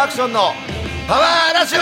[0.00, 0.52] ルアクションの
[1.06, 1.78] パワーラジオ。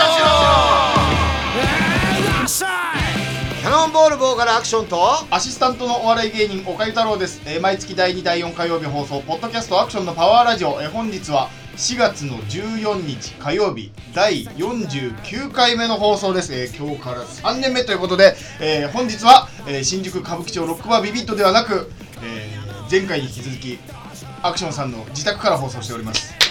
[3.61, 4.99] キャノンボールボーカルアクションと
[5.31, 21.89] アシスタントのお笑い芸人岡ゆ太郎です、えー毎月第2第4火曜日放送ポッドキャストアクションのパワーラジオ、えー本日は4月の14日火曜日第49回目の放送です、えー今日から3年目ということで、えー本日は、えー新宿歌舞伎町ロックバービビットではなく、
[22.21, 23.79] えー前回に引き続き
[24.41, 26.48] アクションさんの自宅から放送しております。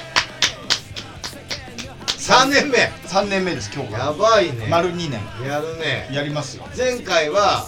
[2.29, 2.77] 3年目。
[3.07, 4.67] 3年目です今日からやばいね。
[4.69, 5.13] 丸2年。
[5.49, 6.11] やるね。
[6.13, 6.69] やりますよ。
[6.77, 7.67] 前回は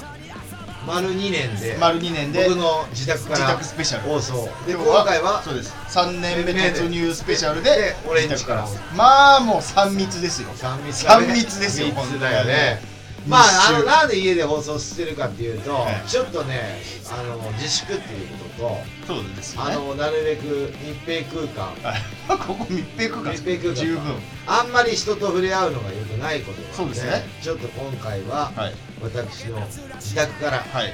[0.87, 4.11] 丸2年で丸2年で僕の自宅から自宅スペシャル。
[4.11, 4.51] 放送。
[4.67, 5.75] で今今回はそうです。
[5.89, 8.69] 3年目突入スペシャルでで俺んちから。
[8.95, 10.51] まあもう3密ですよ。
[10.51, 12.83] 3密密ですよ三密だよね。
[12.83, 16.09] にまああのなんで家で放送してるかっていうと、はい。
[16.09, 16.81] ちょっとね
[17.13, 19.75] あの自粛っていうことそうですと、よね。
[19.75, 20.73] あのなるべく
[21.07, 21.75] 密閉空間。
[21.83, 22.03] はい。
[22.29, 24.03] ここ密閉空間密閉空間十分。
[24.47, 27.29] あんまり人と触れ合うのが良くないことなのでそうですね。
[27.43, 28.75] ちょっと今回ははい。
[29.03, 29.61] 私の
[29.97, 30.93] 自宅からねはい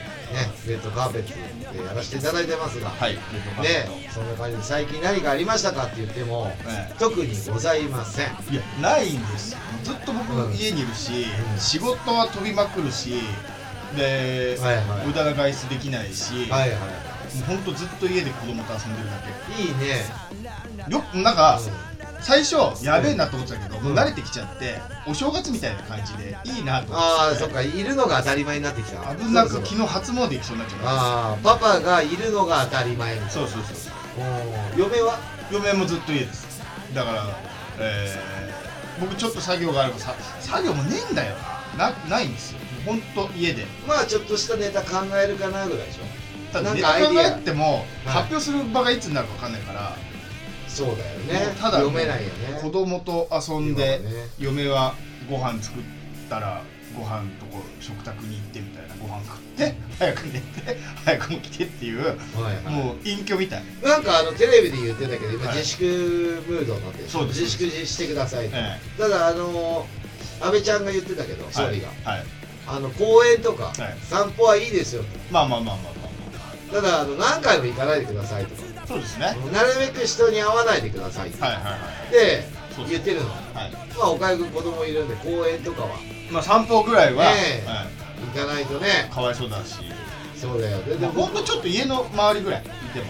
[0.66, 3.14] レッドカーペットでやらせていただいてますが、はい。
[3.14, 3.20] ね
[4.10, 8.26] そんな感じで最近何かありましたかって言っても、ね特にございません。
[8.50, 9.52] いやないんです。
[9.52, 10.52] よずっと僕うん。
[10.54, 11.58] 家にいるし、うん。
[11.58, 13.20] 仕事は飛びまくるし
[13.96, 16.84] で、はいはい無駄な外出できないし、はいはも
[17.42, 19.16] うほんとずっと家で子供と遊んでるだ
[19.58, 20.04] いいいね。
[20.88, 21.95] けよなんか、うん
[22.26, 29.14] 最初やべえなと思ってたけど、もううん慣れてきちゃってお正月みたいな感じでいいなと思ってああそっかいるのが当たり前になってきた。
[29.14, 30.90] 危なく昨日初詣行きそうになっちゃった。
[30.90, 35.18] ああパパがいるのが当たり前そうそうそうおー嫁は？
[35.52, 36.60] 嫁もずっと家です。
[36.92, 37.26] だから、
[37.78, 38.46] えー
[38.98, 41.36] 僕ちょっと作業があればさ作業もねえんだよ
[41.76, 41.90] な。
[41.90, 42.60] なないんですよ。
[42.86, 43.66] ほんと家で。
[43.86, 46.02] まあちょっとしたネタ考えるかなぐらいでしょ。
[46.50, 47.84] ただネタ考えてもはい。
[48.06, 49.94] 発表する場がいつになるか分かんないから、
[50.76, 51.54] そうだよね。
[51.58, 52.60] ただ読めないよね。
[52.60, 54.00] 子供と遊んで、
[54.38, 54.94] 嫁は
[55.30, 55.82] ご飯作っ
[56.28, 56.62] たら
[56.94, 62.12] ご飯とこ食卓に行ってみたいなご飯食って早く寝て早く起きてっていうは
[62.52, 62.74] いはい。
[62.74, 63.62] もう隠居みたい。
[63.82, 65.56] なんかあのテレビで言ってたけど今はい。
[65.56, 65.84] 自粛
[66.46, 67.08] ムードになってる。
[67.08, 67.40] そうです。
[67.40, 68.50] 自粛してください
[68.98, 69.86] ただあの
[70.42, 71.88] 安倍ちゃんが言ってたけどえ総理が。
[72.04, 72.26] はい、はい、
[72.66, 73.74] あの公園とかはい。
[74.02, 78.62] 散歩はいいですよまあまあまあまあまあただあの何回も行かないでくださいとか。
[78.62, 79.26] まあそうですね。
[79.26, 81.30] はいなるべく人に会わないでください。
[81.30, 81.58] ってはいは
[82.08, 82.12] い。
[82.12, 83.30] でそう言ってるの。
[83.30, 83.72] はい。
[83.98, 85.88] まあおかゆくん子供いるんで公園とかは。
[86.30, 87.66] まあ散歩ぐらいは、ねえ。
[87.66, 87.88] はい、
[88.34, 89.10] 行かないとね。
[89.12, 89.76] かわいそうだし。
[90.36, 93.06] そうだよでででもほんとちょっと家の周りぐらいいても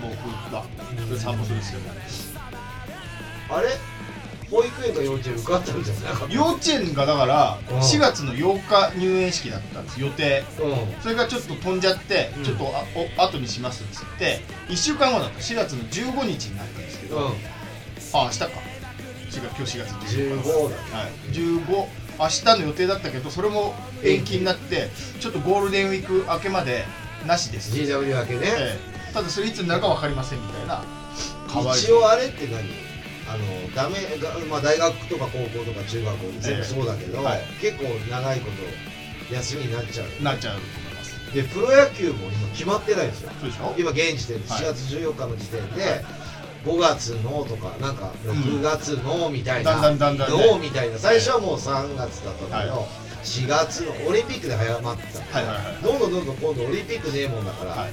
[0.00, 0.62] 僕が。
[1.18, 1.72] 散歩するんです。
[1.72, 3.68] けどあれ？
[4.56, 7.78] 保育園か幼稚園受かったんじゃなかった幼稚園がだからうん。
[7.78, 10.44] 4月の8日入園式だったんです予定。
[10.58, 11.02] うん。
[11.02, 12.44] それがちょっと飛んじゃって、うん。
[12.44, 12.84] ちょっとあ
[13.18, 15.38] お後にしますっつって1週間後だった。
[15.40, 17.24] 4月の15日になったんですけど、うん。
[17.24, 17.30] あ
[18.24, 18.46] 明日か。
[18.46, 18.50] 4
[19.30, 20.48] 月今日4月15 15日。
[20.70, 21.86] だはい、15
[22.18, 24.88] 明日の予定だったけどそれも延期になって
[25.20, 26.84] ちょっとゴールデンウィーク明けまで
[27.26, 28.78] なしです、GW 明けね、え
[29.10, 29.12] え。
[29.12, 30.82] ただそれいつになるか分かりませんみたいな。
[31.48, 32.85] かわい一応あれって何？
[33.28, 37.42] あのダメが、まあ、大学とか高校とか中学校全部そうだけど、はい。
[37.60, 38.50] 結構長いこ
[39.28, 40.22] と休みになっちゃう。
[40.22, 41.34] なっちゃうと思います。
[41.34, 43.30] でプロ野球も今決まってないんですよ。
[43.40, 43.74] そうでしょ？
[43.76, 44.62] 今現時点ではい。
[44.62, 46.04] 4月14日の時点で、
[46.64, 48.30] 5月のとかなんかうん。
[48.30, 50.46] 6月のみたいな、だんだんだんだんね。
[50.52, 52.86] のみたいな最初はもう3月だったんだけど、は
[53.24, 55.18] 4月のオリンピックで早まってた。
[55.24, 55.82] から、はいはいはい。
[55.82, 57.90] どんどんどんどん今度オリンピックねえもんだから、はい。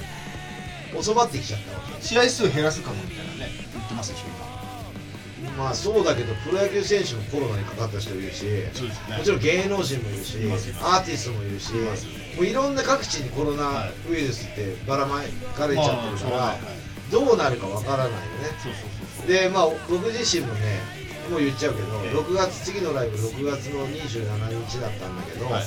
[0.96, 2.06] 遅まってきちゃったわけ。
[2.06, 4.53] 試合数減らすかもみたいなね言ってますでしょ
[5.56, 8.72] まあそうだけどプロ野球選手もコロナにかかった人いるしね。
[9.16, 10.38] もちろん芸能人もいるし
[10.82, 15.20] アーティストもいるしもういろんな各地にコロナウイルスってばらま
[15.56, 16.56] かれちゃってるから、まあはい。
[16.56, 16.58] はい。
[17.10, 18.18] どうなるかわからないよね。
[19.28, 20.80] でまあ僕自身もね
[21.30, 22.16] もう言っちゃうけど、ええ。
[22.16, 25.64] 6月次のライブ6月の27日だったんだけど、はい。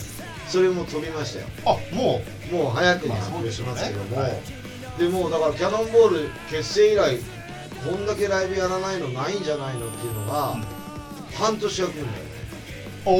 [0.47, 1.47] それも飛びましたよ。
[1.65, 2.21] あも
[2.51, 4.67] もう早くにまあ発表しますけども、そうですよね。
[4.97, 7.19] でもうだからキャノンボール結成以来
[7.83, 10.63] こんだけライブやらないのないんじゃないのっていうのが、うん
[11.37, 12.29] 半年は来るんだよね。
[13.05, 13.11] うお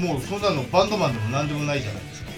[0.00, 2.30] もうそんなのバンドマンでも何でもないじゃないですか。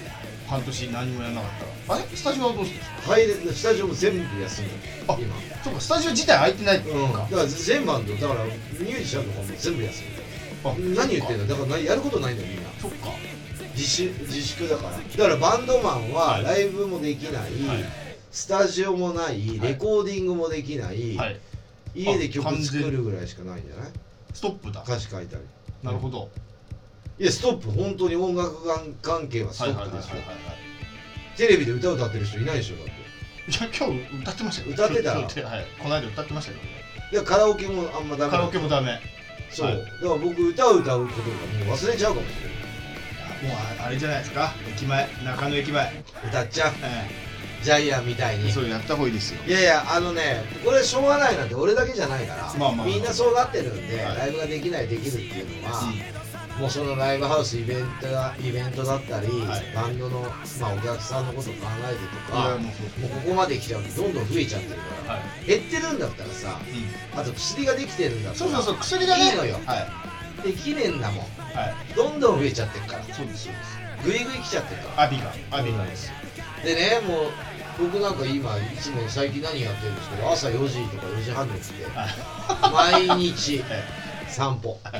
[0.48, 1.50] 半年何もやらなかっ
[1.86, 2.00] たら。
[2.00, 2.16] あれ？
[2.16, 3.14] スタジオはどうするんですか？
[3.14, 4.78] 入れスタジオも全部休んでる。
[5.06, 5.36] あ今。
[5.62, 10.96] そうかスタジオ自体空いてないってうん、か、だから全バンドだからミュージシャンとかも全部休んでる。
[10.96, 12.70] 何言ってんだだから何やることないんだよみんな。
[12.82, 13.10] そっか。
[13.76, 14.98] 自粛だから。
[14.98, 17.84] だからバンドマンははいライブもできない、はい
[18.34, 21.40] スタジオもないレコーディングもできない、はい。
[21.94, 23.92] 家で曲作るぐらいしかないんじゃない？
[24.32, 24.82] ストップだ。
[24.82, 25.44] 歌詞書いたり。
[25.84, 26.28] なるほど、
[27.20, 27.70] いやストップ。
[27.70, 28.56] 本当に音楽
[29.00, 30.16] 関係はストップですよ。
[30.16, 30.25] はい
[31.36, 32.90] テレビで歌歌ってる人いないでしょだって。
[32.90, 32.94] い
[33.54, 34.72] や今日歌ってましたよ。
[34.72, 35.10] 歌ってた？
[35.48, 35.66] はい。
[35.81, 36.64] この間歌ってましたけど。
[36.64, 36.70] ね
[37.12, 38.98] でカラオケもあんまダメカラオケもダメ。
[39.52, 39.78] そう、はい。
[39.78, 43.54] だから僕歌を歌うことがもう忘れちゃうかもしれない。
[43.54, 44.52] もうあれじゃないですか。
[44.75, 45.08] 駅前。
[45.25, 46.72] 中野駅前、歌っちゃう。
[46.82, 47.33] え
[47.64, 48.50] ジャイアンみたいに。
[48.50, 49.40] えそれやった方がいいですよ。
[49.46, 55.81] いやいやあのねこれしょうがないなんて俺だけじゃないから、まあまあみんなそうなってるんで、はいライブができないできるっていうのは、
[56.58, 59.75] うもうそのライブハウスイベントがイベントだったり、はい。
[59.75, 60.20] バンドの、
[60.61, 66.60] まあ、お客さんのことを考えてとかもうここまで来ちゃうとどんどん増えちゃってるから、はい、減ってるんだったらさ
[67.14, 69.58] うん、あと薬ができてるんだったらそうそうそう薬がねいいのよ。
[69.67, 69.81] は
[70.44, 70.46] い。
[70.46, 71.25] できねえんだもん。
[71.56, 71.94] はい。
[71.96, 73.02] どんどん増えちゃってるから。
[73.14, 73.84] そうですそうです。
[74.05, 75.02] グイグイ来ちゃってるから。
[75.05, 76.14] アビがアビがですよ。
[76.64, 84.04] でねもう僕なんか今いつも最近何やってるんですけど朝4時とか4時半に起きて はい毎日え
[84.34, 84.78] 散歩。
[84.82, 84.90] ま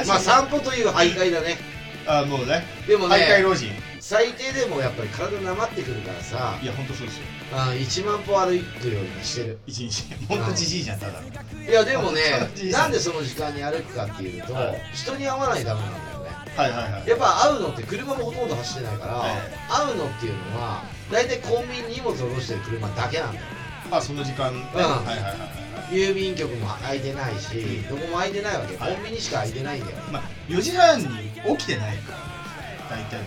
[0.00, 1.58] あさ散歩という徘徘だね。
[2.06, 2.64] あもうね。
[2.86, 3.70] でも徘徊ね老人。
[4.00, 6.58] 最低でもやっぱり体なまってくるからさ。
[6.62, 7.24] いや本当そうですよ。
[7.52, 8.46] あ1万歩歩
[8.80, 9.58] くようにはしてる。
[9.66, 10.04] 一日。
[10.28, 11.28] 本当じじいじゃんただの。
[11.28, 12.20] いやでもね
[12.70, 14.82] なんでその時間に歩くかっていうと、はい。
[14.94, 16.30] 人に会わないとダメなんだよね。
[16.56, 17.08] はいはいはい。
[17.08, 23.46] やっぱ会うのって車もほとんど走ってないから、え会うのっていうのは大体コンビニに荷物を下ろしてる車だけなんだよ。
[23.90, 24.60] あその時間ね。
[24.74, 28.94] はいはいはいはい郵便局も空いてないしどこも空いてないわけ、はい。
[28.94, 29.96] コンビニしか空いてないんだよ。
[30.12, 33.18] まあ4時半に起きてないから大体。
[33.20, 33.24] の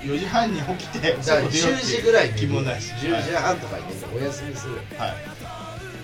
[0.00, 2.92] 人4時半に起きてだから外出よう10って時ぐらいに気もないし。
[2.92, 4.76] 10時半とかにねお休みする。
[4.76, 5.16] はい。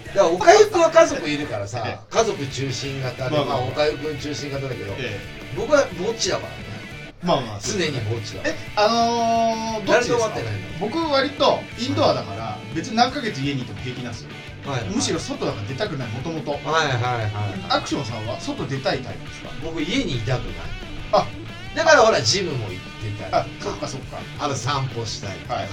[0.09, 5.21] だからおかゆくんは家族いるからさえ家族中心型で、まあおかゆくん中心型だけどえ
[5.57, 6.57] 僕はぼっちだからね。
[6.59, 6.74] え
[7.25, 8.43] まあまあ常にぼっちだ。
[8.45, 10.31] えあのー、どっちですか？
[10.79, 14.31] 僕割とインドアだから別に何ヶ月家にいても平気なんですよ。
[14.67, 16.51] はいむしろ外だから出たくないもともと。
[16.53, 17.33] はいはいはい
[17.71, 19.51] アクションさんは外出たいタイプですか？
[19.65, 20.55] 僕家にいたくない。
[21.13, 21.27] あ。
[21.75, 23.71] だからほらジムも行ってたありとか。
[23.71, 24.19] そっかそっか。
[24.39, 25.69] あと散歩したりとか、はい。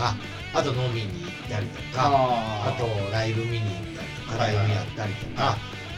[0.53, 2.07] あと飲みに行ったりとか。
[2.07, 4.37] ああとライブ見に行ったりとか。
[4.37, 5.57] はいはいライブやったりとか、は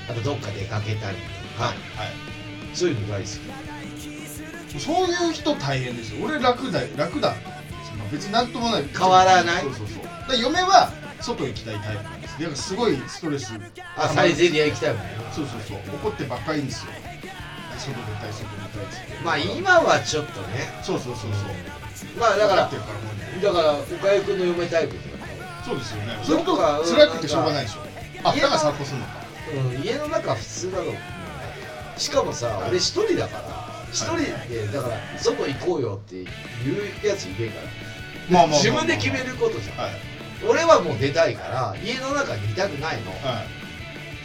[0.09, 1.23] あとどっか出かけたりと
[1.57, 1.75] か、はい
[2.73, 3.31] そういうの大好き。
[3.49, 3.83] はい
[4.79, 6.25] そういう人大変ですよ。
[6.25, 7.29] 俺楽だ楽だ。
[7.29, 8.85] まあ別になんともない。
[8.91, 9.61] 変わらない？
[9.61, 10.03] そうそうそう。
[10.27, 10.91] だ嫁は
[11.21, 12.39] 外行きたいタイプなんです。
[12.39, 13.53] だからすごいストレス。
[13.95, 15.77] あサイゼリア行きたいもんねそうそうそう。
[16.01, 16.91] 怒ってばっかりんですよ。
[17.77, 19.23] 外出たい外出たいっつって。
[19.23, 20.73] まあ今はちょっとね。
[20.81, 22.19] そうそうそうそう。
[22.19, 23.43] まあだからからね。
[23.43, 25.09] だから岡井君の嫁タイプって
[25.63, 26.17] そうですよね。
[26.23, 27.81] それとか辛くてしょうがないでしょ。
[28.23, 29.21] あだから散歩するのか。
[29.53, 30.95] うん、家の中は普通だろう
[31.97, 33.43] しかもさ、はい俺一人だから
[33.91, 34.17] 一人
[34.49, 37.59] でだから外行こうよって言うやついねえか
[38.31, 39.77] ら、まあ自分で決めることじゃん。
[39.77, 39.91] はい。
[40.49, 43.47] 俺はもう出たいから家の中にいたくないの、はい。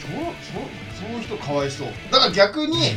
[0.01, 0.13] そう
[0.43, 0.63] そう
[0.99, 1.89] そういう人かわいそう。
[2.11, 2.93] だから逆に、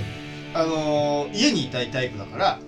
[0.54, 2.60] あのー家にいたいタイプだから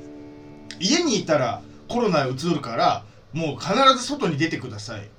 [0.79, 5.09] 家にいたらコロナうつるからもう必ず外に出てください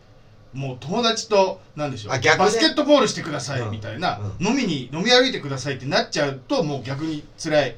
[0.54, 2.44] もう友達となんでしょう、あ逆ね。
[2.44, 7.76] バスケットボールしてくださいうんみたいな、う飲みに飲み歩いてくださいってなっちゃうともう逆に辛い。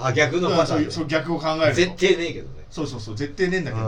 [0.00, 1.74] あ逆のパターンでそうそう逆を考えると。
[1.74, 2.66] 絶対ねえけどね。
[2.70, 3.86] そうそうそう絶対ねえんだけど、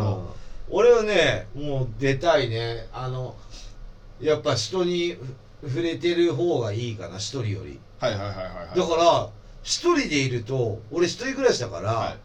[0.68, 0.76] うん。
[0.76, 2.88] 俺はねもう出たいね。
[2.92, 3.36] あの
[4.20, 5.16] やっぱ人に
[5.62, 7.78] ふ触れてる方がいいかな一人より。
[8.00, 8.78] はいはいはいはいはい。
[8.78, 9.28] だから
[9.62, 12.18] 一人でいると俺一人暮らしだから、はい。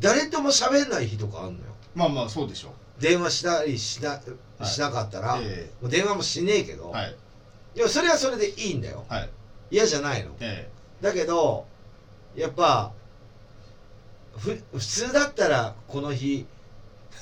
[0.00, 1.56] 誰とも喋んない日とかあんのよ。
[1.94, 2.72] まあまあそうでしょ。
[3.00, 4.20] 電話したりしな,、はい
[4.64, 7.16] しなかったら、えもう電話もしねえけど、えはい。
[7.74, 9.04] でもそれはそれでいいんだよ。
[9.08, 9.30] はい。
[9.70, 10.30] 嫌じゃないの。
[10.40, 11.66] えだけど
[12.36, 12.92] やっぱ
[14.36, 16.46] ふ普通だったらこの日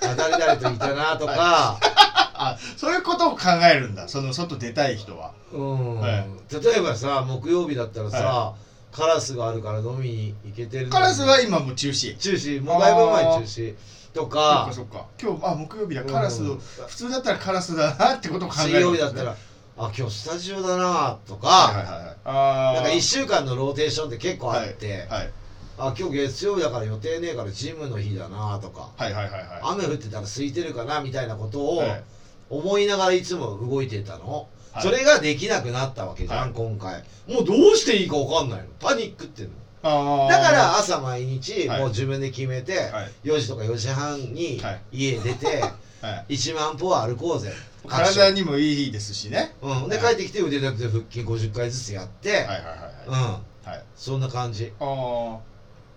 [0.03, 1.79] あ誰々といたなとか、
[2.35, 4.09] あそういうことを考えるんだ。
[4.09, 5.33] その外出たい人は。
[5.53, 6.01] うん。
[6.01, 6.27] はい。
[6.63, 8.55] 例えばさ木曜日だったらさ、は
[8.93, 10.93] カラスがあるから飲みに行けてるのに。
[10.93, 12.17] カラスは今もう中止。
[12.17, 12.63] 中止。
[12.63, 13.75] もうだいぶ前に中止
[14.13, 15.07] とそっかかそっか。
[15.21, 16.05] 今日あ木曜日だ。
[16.05, 19.37] カラス、うん普通だったらカラスだなってことを考え水る曜日だったら
[19.79, 22.05] あ今日スタジオだなとか、はいはいはい。
[22.05, 25.31] はいあなんか1一週間のローテーションって結構あって、はい
[25.79, 29.45] あ今日月曜日だから予定ねえからジムの日だなとか、はいはいはいはい。
[29.63, 32.03] 雨降ってたら空いてるかなみたいなことをはい。
[32.51, 34.83] 思いながらいつも動いてたの、はい。
[34.83, 36.53] それができなくなったわけじゃん、はい。
[36.53, 37.03] 今回。
[37.33, 38.65] もうどうしていいか分かんないの。
[38.79, 39.53] パニックってんの
[39.83, 41.81] だから朝毎日はい。
[41.81, 43.11] もう自分で決めて、はい。
[43.25, 44.81] 4時とか4時半にはい。
[44.93, 45.63] 家出て
[46.03, 46.35] はい。
[46.35, 47.53] 1万歩は歩こうぜ。
[47.89, 49.55] 体にもいいですしね。
[49.63, 50.17] うん、ではい。
[50.17, 53.13] 帰ってきて腕立て腹筋50回ずつやって、はいはいはいうん。
[53.13, 53.69] はい。
[53.71, 54.73] はいそんな感じ。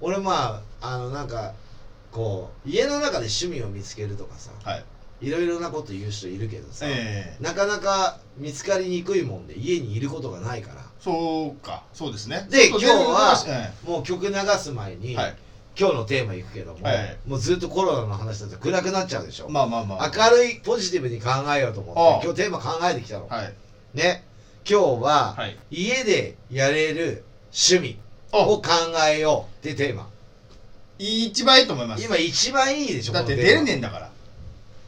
[0.02, 1.54] 俺まああのなんか
[2.12, 4.52] こう家の中で趣味を見つけるとかさ。
[4.64, 4.86] はい。
[5.22, 7.44] いろいろなこと言う人いるけどさ、ええ。
[7.44, 11.84] なかなか見つかりにくいもんで家にいることがないからそうか。
[11.94, 12.48] そうですね。
[12.50, 15.36] で今日はえもう曲流す前に、えはい。
[15.78, 17.18] 今日のテーマいくけども、はい。
[17.28, 20.12] もうずっとコロナの話だと暗くなっちゃうでしょ、まあまあまあ。
[20.16, 23.28] 明るいポジティブに考えようと思って今日テーマ考えてきたの。
[23.28, 23.54] はい。
[23.94, 24.24] ね。
[24.70, 25.58] 今日ははい。
[25.72, 28.00] 家でやれる趣味
[28.32, 28.70] をお考
[29.10, 30.08] えようってテーマ。
[31.00, 32.04] 一番いいと思います。
[32.06, 34.12] 今一番いいでしょだって出れねえんだから。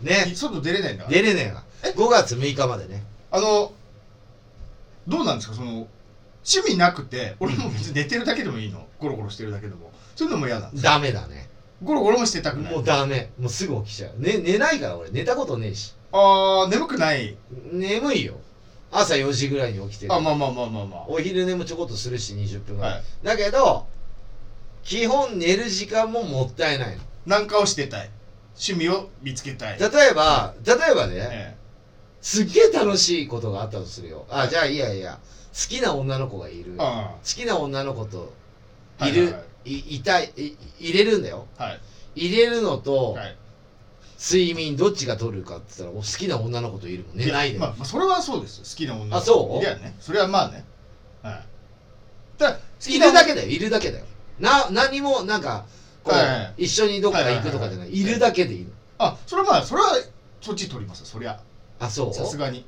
[0.02, 0.32] ね。
[0.34, 1.16] 外出れないんだから。
[1.18, 1.64] 出れねえな。
[1.92, 3.04] 5月6日までね。
[3.32, 3.74] あの
[5.08, 5.56] どうなんですか？
[5.56, 5.88] その
[6.48, 8.86] 趣味なくて俺も別に寝てるだけでもいいの。
[9.00, 9.92] ゴロゴロしてるだけでも。
[10.16, 11.50] そういうのも嫌なんですダメだね。
[11.84, 12.74] ゴロゴロもしてたくない。
[12.74, 13.32] もうダメ。
[13.40, 15.10] もうすぐ起きちゃう、ね、寝ないから俺。
[15.10, 15.94] 寝たことねえし。
[16.12, 17.36] ああ眠くない？
[17.72, 18.36] 眠いよ。
[18.92, 20.14] 朝4時ぐらいに起きてる。
[20.14, 23.04] あまあまあまあまあまお昼寝もちょこっとするし20分ぐらい、はい。
[23.24, 23.88] だけど
[24.84, 27.02] 基本寝る時間ももったいないの。
[27.26, 28.10] なんかをしてたい。
[28.58, 29.80] 趣味を見つけたい。
[29.80, 31.58] 例えば例えばね、え
[32.22, 34.26] すっげえ楽しいことがあったとするよ。
[34.30, 35.20] あじゃあいやいや。
[35.20, 36.74] 好きな女の子がいる。
[36.76, 38.34] え好あきな女の子と
[39.00, 39.72] あいる、はいはい。
[39.72, 41.48] いいたいい入れるんだよ。
[41.58, 41.80] はい。
[42.16, 43.36] 入れるのと、はい。
[44.18, 48.62] 睡眠どっちが取るかって言ったら好きな女の子といるもん寝ないで、やまあ、まあそれはそうです。
[48.62, 49.18] 好きな女の子。
[49.18, 49.64] あそう？
[49.64, 49.96] いやね。
[50.00, 50.66] それはまあね。
[51.22, 51.44] はい。
[52.38, 53.50] だいなるだけだよ。
[53.50, 54.06] いるだけだよ。
[54.40, 55.66] な何もなんか
[56.04, 56.66] こう、はいはい。
[56.66, 58.00] 一緒にどっか行くとかじゃない,、はいはいはいはい。
[58.00, 59.88] いるだけでいいのあそれはまあそれは
[60.42, 61.40] そっち取りますそりゃ。
[61.80, 62.14] あそう？
[62.14, 62.66] さすがに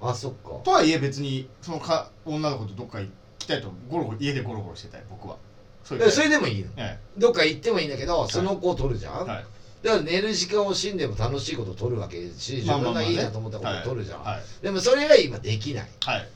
[0.00, 0.50] あそっか。
[0.64, 5.36] とはいえ別にそのか女の子とどっか行きたいとゴロゴロ家でゴロゴロしてたい僕は。
[5.84, 6.10] そういうで。
[6.10, 6.68] それでもいいの？
[6.76, 9.44] えどっか行ってもいいんだけどその子を取るじゃん、えはい。
[9.82, 14.42] だから寝る時間を死んでも楽しいことを取るわけし自分がいいなと思ったことを取るじゃん、はい。
[14.62, 16.28] でもそれが今できない、はい。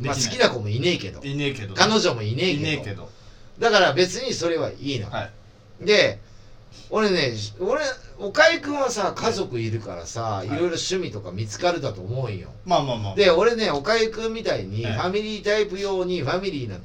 [0.00, 0.38] まあ、好できない。
[0.38, 1.22] きな子もいねえけど。
[1.22, 1.74] いねえけど。
[1.74, 2.60] 彼女もいねえけど。
[2.60, 3.10] いねえけど。
[3.58, 5.30] だから別にそれはいいの、は
[5.82, 5.84] い。
[5.84, 6.18] で
[6.90, 7.80] 俺ね俺
[8.18, 10.46] 岡井君はさ家族いるからさ、い。
[10.46, 12.48] い、ろいろ趣味とか見つかるだと思うんよ。
[12.64, 13.14] まあまあまあ。
[13.14, 14.98] で俺ね岡井君みたいにフはい。
[14.98, 16.78] ァミリータイプ用にファミリーな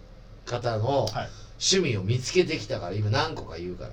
[0.46, 1.30] 方のはい。
[1.64, 3.92] 趣味を見つけてきたから今何個か言うから。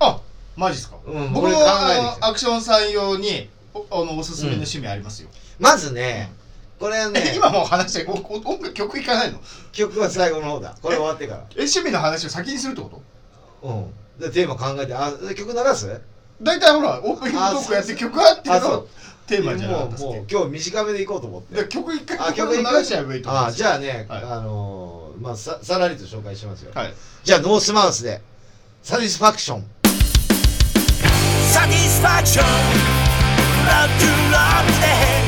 [0.00, 0.20] あ
[0.56, 0.96] マジっすか？
[1.06, 2.16] うん僕も俺考えてきた。
[2.16, 5.28] あのアクションさん用におあのおすすめの趣味ありますよ。
[5.58, 6.32] まずね、
[6.78, 9.38] これはえね 今もう話しておお音楽曲いかないの？
[9.72, 10.74] 曲は最後の方だ。
[10.82, 11.40] これ終わってから。
[11.52, 12.88] え趣味の話を先にするってこ
[13.62, 13.68] と？
[13.68, 13.84] うん。
[13.86, 13.90] で
[14.28, 16.00] テーマ考えてあ曲流す？
[16.42, 18.86] 大体ほらオープニングトークやって曲あっての
[19.26, 21.64] テーマじゃなかもうもう今日短めでいこうと思って。
[21.68, 24.22] 曲一回曲いくれ流しちゃえばいいと思うじゃあね、はい。
[24.24, 26.94] あのーまあささらりと紹介しますよ、はい。
[27.24, 28.20] じゃあノースマウスで。
[28.82, 29.64] サティスファクション。
[31.52, 32.46] サティスファクション。
[32.46, 32.50] ロ
[33.70, 35.19] ックンロールで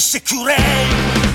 [0.00, 1.29] してくれ。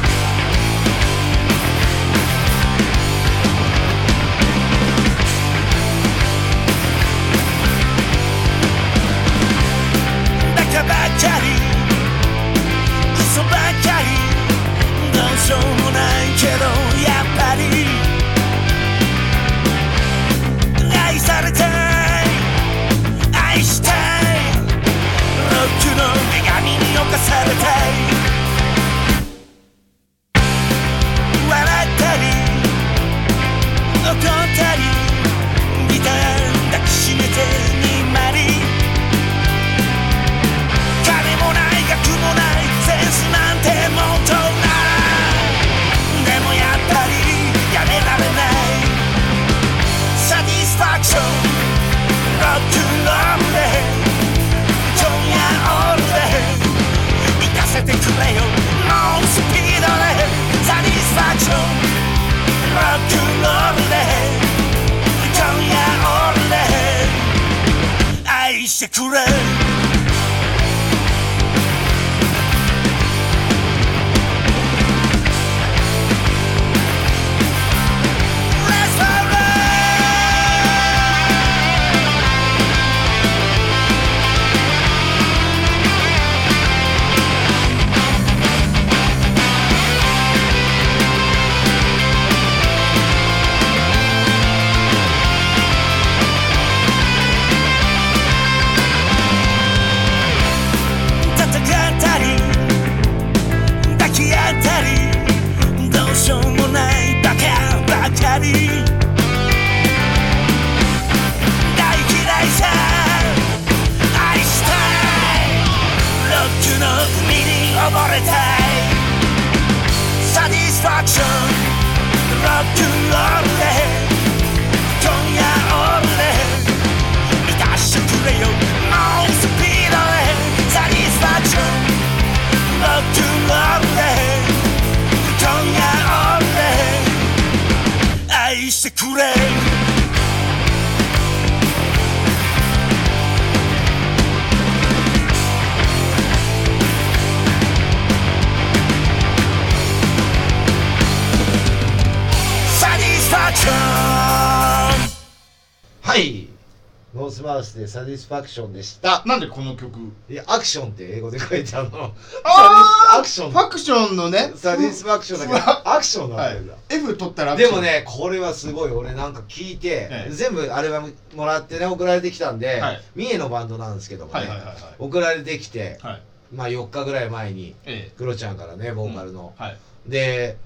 [158.26, 159.22] スファクションでした。
[159.26, 159.92] なんでこの曲？
[160.28, 162.12] いやアクションって英語で書いてあるの。
[162.44, 163.52] あアクション。
[163.52, 164.52] ファクションのね。
[164.56, 166.54] サティスファクションだけどアクションなんはい。
[166.54, 173.02] だよな、F 取ったらでもねこれはすごい俺なんか聞いて、ええ全部アルバムもらってね送られてきたんで、はい。
[173.16, 174.76] 三重のバンドなんですけどもね、はいはいはいはい。
[174.98, 176.22] 送られてきて、はい。
[176.52, 179.78] まあ4日ぐらい前にえクロちゃんからねボーカルの、えはい。
[180.08, 180.58] で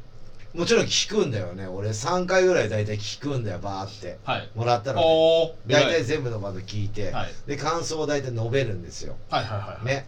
[0.54, 1.68] もちろん聞くんだよね。
[1.68, 4.18] 俺3回ぐらい大体聞くんだよバーって。
[4.24, 4.50] はい。
[4.56, 7.30] もらったら、ね、おー大体偉い全部のバンド聞いて、はい。
[7.46, 9.16] で感想を大体述べるんですよ。
[9.30, 9.86] はいはいはいはい。
[9.86, 10.08] ね。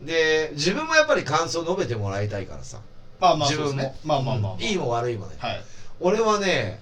[0.00, 2.80] で自分もやっぱり感想を述べてもらいたいからさ。
[3.20, 4.00] まあまあ自分もそうですね。
[4.04, 4.64] まあまあまあまあ。
[4.64, 5.36] いいも悪いもね。
[5.38, 5.62] はい。
[6.00, 6.80] 俺はね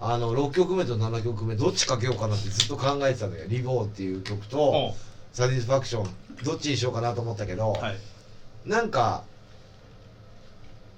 [0.00, 4.94] あの6曲目と7曲目どっちかけようかなってずっと考えてたんだよ「リボー」っていう曲とおう
[5.32, 7.96] 「サティスファクション」どっちにしようかなと思ったけど、はい。
[8.66, 9.24] なんか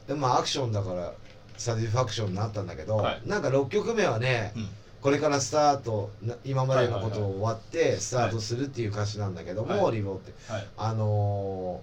[0.09, 1.13] でまあアクションだから
[1.57, 3.23] サティスファクションになったんだけど、はい。
[3.27, 4.69] なんか6曲目はね、うん。
[5.01, 9.97] これからスタートな今までのことを終わってスタートはいするっていう歌詞なんだけども、はい。
[9.97, 10.67] リボーってはい。
[10.77, 11.81] あの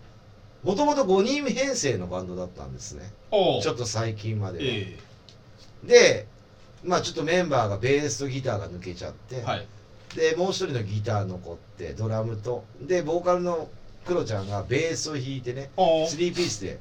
[0.65, 3.12] ー、もともと5人編成のバンドだったんですね。
[3.32, 4.98] ちょっと最近までは、え
[5.84, 6.27] で
[6.84, 9.44] まあちょっとメンバーがベースとギターが抜けちゃって、
[10.15, 13.68] でもう一人のギター残ってドラムとでボーカルの
[14.06, 16.08] クロちゃんがベースを弾いてねおう。
[16.08, 16.80] 3ピースで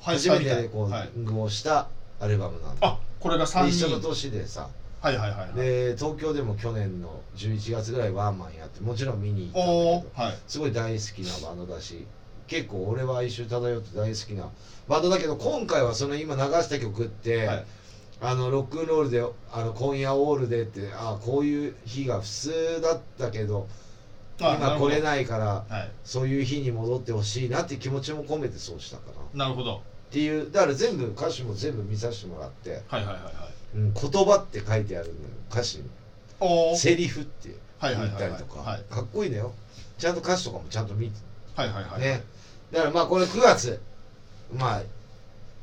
[0.00, 1.10] 初めてこう、はい。
[1.16, 1.88] グをした
[2.20, 2.86] アルバムなんだ。
[2.86, 4.68] あこれが3で一緒の人年でさ。
[5.00, 5.54] はいはいはいはい。
[5.54, 10.32] で東京でも去年の11月ぐらいワンマンやってもちろん見に行ったんだおけおはい。
[10.32, 12.06] どすごい大好きなバンドだし
[12.48, 14.48] 結構俺は哀愁漂って大好きな
[14.88, 17.64] バンドだけど今回はその今流した曲って、はい。
[18.20, 23.68] あのロックンロールであの今夜オールでってあこういう日が普通だったけど
[24.40, 25.90] 今来れあないからはい。
[26.02, 29.12] そういう日に戻ってほしいなって気持ちも込めてそうしたかな。
[29.12, 30.50] っなるほどていう。
[30.50, 33.76] だから全部歌詞も全部見させてもらって、はいはいはいはい。
[33.76, 35.16] うん、言葉って書いてあるのよ。
[35.50, 35.84] 歌詞に。
[36.40, 37.54] おおセリフって。
[37.78, 38.30] はいはい言はいはい。
[38.30, 38.60] ったりとか。
[38.70, 38.82] はい。
[38.90, 39.52] かっこいいのよ。
[39.98, 41.20] ちゃんと歌詞とかもちゃんと見て。
[41.54, 42.22] はいはいはいね。
[42.72, 43.80] だからまあこれ9月。
[44.56, 44.82] まあ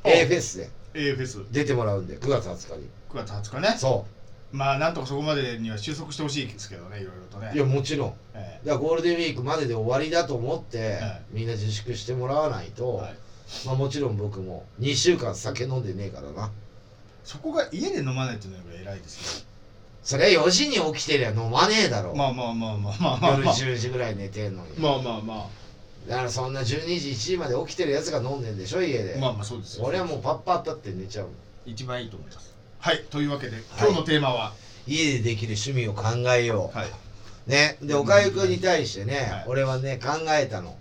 [0.03, 0.69] お A フェスで。
[0.93, 1.39] A フェス。
[1.51, 2.17] 出てもらうんで。
[2.17, 2.89] 9月20日に。
[3.09, 3.77] 9月20日ね。
[3.77, 4.05] そ
[4.51, 7.51] まあなんとかそこまでには収束してほしいですけどねいろいろとね。
[7.53, 8.13] ういやもちろん。
[8.33, 13.15] えだからゴールデンウィークまでで終わりだと思って、はいみんな自粛してもらわないと、えはい
[13.65, 16.51] まあもちろん僕も2週間酒飲んでねえからな。
[17.23, 19.45] そこが家で飲まないっていうのが偉いですよ
[20.03, 23.55] それ4時に起きてりゃ飲まねえだろ、まあまあまあまあまあまあ夜まあ。
[23.55, 25.49] 10時ぐらい寝てんのに、まあまあま
[26.07, 26.65] だからそんな12
[26.99, 29.85] 時1時まで起きてるやつが飲んでんでしょ家で、あまあまあそうですよ。
[29.85, 31.29] 俺はもうパッパッパって寝ちゃう。
[31.65, 32.53] 一番いいと思います。
[32.77, 34.53] はいというわけで今日のテーマは？
[34.85, 36.89] 家でできる趣味を考えよう、はい。
[37.47, 37.79] ね。
[37.81, 39.45] で岡ゆくんに対してね、はい。
[39.47, 40.77] 俺はね考えたの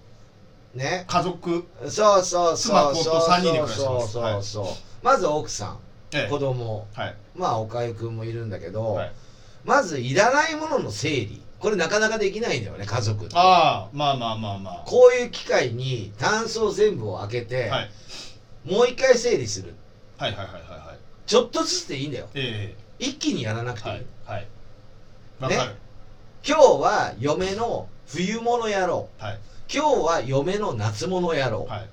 [0.75, 1.05] ね。
[1.07, 3.05] 家族そうそうそうそう。
[3.05, 4.67] と三人で暮らしてそうますそう。
[4.67, 5.79] そう、まず奥さん
[6.13, 6.31] ええ。
[6.31, 6.87] 子供。
[6.95, 7.17] はい。
[7.35, 9.13] まあ岡ゆくんもいるんだけど、はい。
[9.65, 11.43] まずいらないものの整理。
[11.59, 13.35] これなかなかできないんだよね家族って。
[13.37, 17.91] ああまあまあまあまこういう機会にタンスを全部を開けて、あはい。
[18.65, 19.75] もう一回整理する。
[20.19, 20.99] はいはいはいはいはい。
[21.27, 22.29] ちょっとずつでいいんだよ。
[22.35, 24.47] え一気にやらなくえていい、はいはい。
[25.41, 25.77] わかる。
[26.47, 29.23] 今日は嫁の冬物やろう。
[29.23, 29.39] はい
[29.73, 31.89] 今日は嫁の夏物やろう、はい。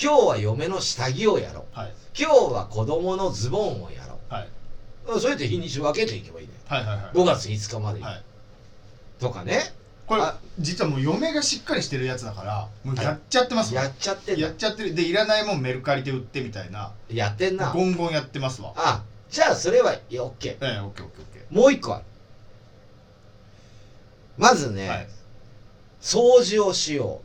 [0.00, 1.78] 今日は嫁の下着をやろう。
[1.78, 1.92] はい。
[2.18, 4.48] 今日は子供のズボンをやろはい。
[5.06, 6.52] うそうやって日にち分けていけばいいね。
[6.66, 7.04] はいはいはい。
[7.14, 8.22] 5月5日までに、はい。
[9.18, 9.60] とかね。
[10.06, 13.82] これあ実はもう嫁がしっかりしてるやつだからもうやっちゃってますわ。
[13.82, 14.42] やっちゃってんだ。
[14.42, 14.94] やっちゃってる。
[14.94, 16.92] でいらないもんメルカリで売ってみたいな。
[17.08, 17.72] やってんな。
[17.72, 18.72] ゴンゴンやってますわ。
[18.76, 22.04] あじゃあそれは OK ええオッケーオッケーオッケもう一個ある。
[24.36, 25.08] まずね、ーはい
[26.02, 27.22] 掃除をしよ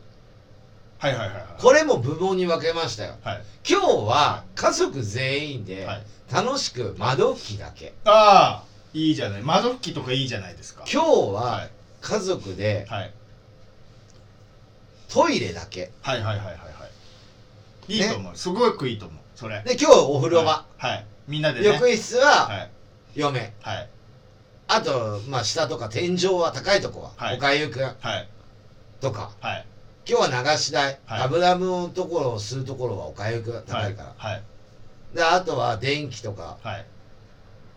[0.98, 3.14] はいはいはいはうこれも部門に分けましたよ。
[3.24, 3.42] いはい。
[3.68, 6.02] 今日は家族全員ではい。
[6.32, 7.94] 楽しく窓拭きだけ。
[8.04, 8.64] ああ
[8.94, 9.42] いいじゃない。
[9.42, 10.84] 窓拭きとかいいじゃないですか。
[10.92, 11.70] 今日ははい。
[12.00, 13.12] 家族ではい。
[15.08, 15.90] トイレだけ。
[16.02, 16.58] はいはいはいはいは
[17.88, 17.92] い。
[17.92, 19.18] いいと思う、すごくいいと思う。
[19.34, 19.62] それ。
[19.64, 21.06] で今日お風呂場、はい、はい。
[21.26, 21.66] みんなでね。
[21.66, 22.70] 浴室ははい。
[23.14, 23.52] 嫁。
[23.60, 23.88] はい。
[24.68, 27.36] あとまあ下とか天井は高いとこは、はい。
[27.36, 27.82] おかゆくん。
[27.82, 28.28] はい
[29.00, 29.30] とか。
[29.40, 29.66] はい。
[30.08, 31.22] 今日は流し台、はい。
[31.22, 34.42] 油のところを吸うところはおかゆくん高いから、はい。
[35.14, 36.56] であとは電気とか。
[36.62, 36.86] はい。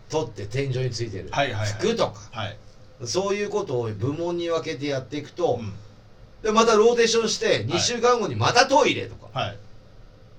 [0.08, 1.72] 取って天井についてる、はいはいはい。
[1.72, 2.20] 服とか。
[2.30, 2.56] はい。
[3.04, 5.72] そういうことを部門に分けてやっていくと、うん。
[6.42, 9.58] でまたローテーションしてい2週間後にまたトイレとか、はい。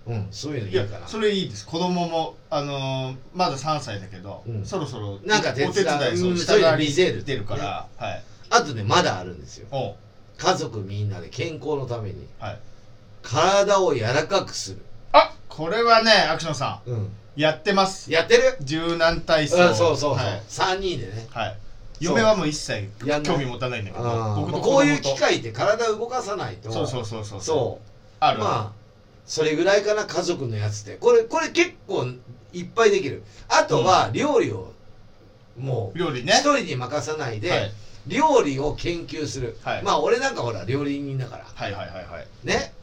[0.05, 1.65] うんそういうのいいかなそれいいです。
[1.65, 4.65] 子供もあのーまだ3歳だけど、うん。
[4.65, 8.23] そろそろなんか手伝うお手伝いそううん下がりそういうの見せるてるから、はい。
[8.49, 9.67] あとねまだあるんですよ
[10.37, 12.59] 家族みんなで健康のためにはい。
[13.21, 14.85] 体を柔らかくする。
[15.13, 16.95] あこれはねアクションさうん。
[17.03, 18.11] んやってます。
[18.11, 18.57] やってる？
[18.61, 21.27] 柔軟体うん操そうそうそう、はい、3人でね。
[21.31, 21.57] はい。
[21.99, 22.89] 嫁はもう一切
[23.23, 26.71] 興味持たないんだけど僕とこういう機会って体を動かさないと。
[26.71, 27.41] そうそうそうそう。
[27.41, 27.87] そう。
[28.19, 28.83] あるまあ
[29.25, 32.05] それぐらいかな家族のやつってこれこれ結構
[32.51, 33.23] いっぱいできる。
[33.47, 34.73] あとは料理を
[35.57, 36.33] もう料理ね。
[36.33, 37.71] 一人に任さないで、はい
[38.07, 39.83] 料理を研究する、はい。
[39.83, 41.45] まあ俺なんかほら料理人だから。
[41.45, 42.27] はいはいはいはい。
[42.43, 42.73] ね。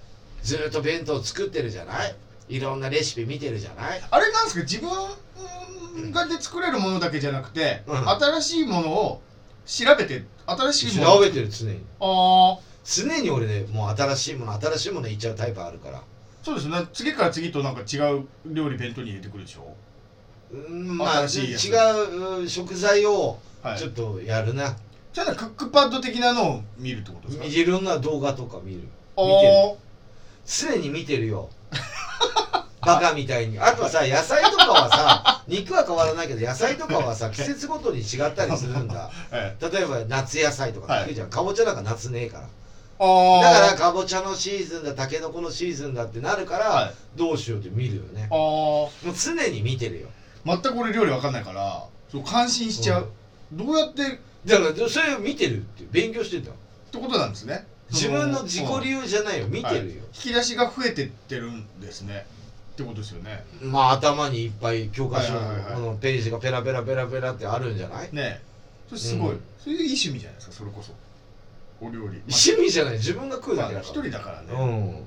[0.42, 2.14] ずーっと弁当作ってるじゃない？
[2.48, 4.02] いろんなレシピ見てるじゃない？
[4.10, 4.62] あれなんですか？
[4.62, 8.08] 自分がで作れるものだけじゃなくて、うん。
[8.08, 9.22] 新しいものを
[9.66, 11.84] 調べて新しいもの調べてる常に。
[12.00, 16.02] ああ常に俺ねもう新しいもの新しいものいっちゃうタイプあるから。
[16.42, 16.78] そうですね。
[16.94, 19.76] 次から次となんか違う料理弁当に入れてくるでしょ？
[20.52, 23.78] うんまあ違う食材をはい。
[23.78, 24.74] ちょっとやるな、
[25.12, 27.44] じゃあクックパッド的なのを見るってことですか？
[27.46, 28.82] いろんな動画とか見る。
[29.16, 29.52] あ見てる。
[29.52, 29.74] ー
[30.46, 31.48] 常に見てるよ。
[32.80, 33.58] バカみたいに。
[33.58, 38.94] あとさ野菜とかはさ肉は変わらないけど野菜とかはさ季節ごとに違ったりするんだ。
[38.94, 42.42] は い例えば夏野菜とか聞くじゃん、かぼちゃなんか夏ねえから。
[42.42, 42.46] だ
[43.60, 46.94] からかぼちゃのシーズンだたけのこのシーズンだってなるから、はい。
[47.16, 48.28] どうしようって見るよね。
[48.30, 50.08] もう常に見てるよ。
[50.44, 53.08] 全く俺料理わかんないからそう感心しちゃう、
[53.52, 54.16] どうやってっ
[54.46, 57.66] だからそれを見てるって勉強してたてことなんですね。
[57.90, 59.48] 自分の自己由流じゃないよ。
[59.48, 62.26] 見てるよ、引き出しが増えてってるんですね。
[62.72, 63.44] ってことですよね。
[63.60, 65.80] まあ頭にいっぱい教科書はいはいはいはい。
[65.82, 68.08] のページがペラペラペラペラってあるんじゃない？
[68.12, 68.40] ねえ。
[68.88, 69.40] それすごい、うん。
[69.58, 70.92] それいい趣味じゃないですかそれこそ。
[71.80, 72.94] お料理、まあ趣味じゃない。
[72.94, 75.04] 自分が食うだまあけだから、一人だからね、うん。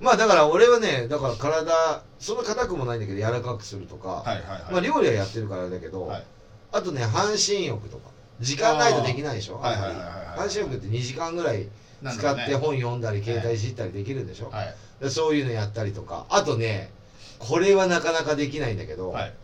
[0.00, 6.24] まあだから俺はねだから体そんな硬くもないんだけど柔らかくするとか、はいはいはい、まあ料理はやってるからだけど、はい。
[6.72, 9.58] あとね半身浴とか時間ないとできないでしょ。
[9.58, 10.38] はいはいはいはい。
[10.38, 11.68] 半身浴って2時間ぐらい
[12.02, 14.74] 使って本読んだり携帯いじったりできるんでしょ、はい。
[15.00, 16.26] でそういうのやったりとか。
[16.28, 16.90] あとね
[17.38, 19.34] これはなかなかできないんだけど、はい。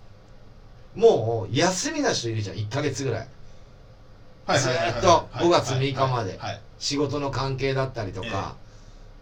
[0.94, 2.56] もう休みな人いるじゃん。
[2.56, 3.28] 1ヶ月ぐらい。
[4.58, 5.08] ずーっと。
[5.30, 5.44] はい。
[5.44, 6.36] 5月6日まで。
[6.38, 6.60] はい。
[6.78, 8.56] 仕事の関係だったりとか、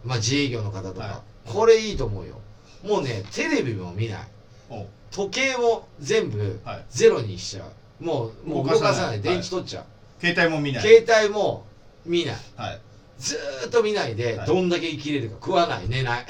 [0.03, 2.39] まあ自営業の方とか、はこれいいと思うよ。
[2.83, 4.27] もうねテレビも見ない。
[4.69, 6.85] お時計も全部はい。
[6.89, 9.21] ゼロにしちゃうもうもう動かさないはい。
[9.21, 9.85] 電池取っちゃう、
[10.21, 10.83] 携帯も見ない。
[10.83, 11.65] 携帯も
[12.05, 12.35] 見ない。
[12.55, 12.79] はい。
[13.19, 14.47] ずーっと見ないではい。
[14.47, 15.89] どんだけ生きれるか食わない。
[15.89, 16.25] 寝ない。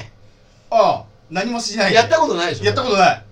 [0.72, 1.92] ああ何もしない。
[1.92, 2.66] でやったことないでしょ。
[2.66, 3.24] やったことない。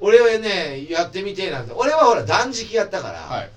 [0.00, 1.72] 俺はねやってみてえなんて。
[1.74, 3.50] 俺はほら断食やったから、はい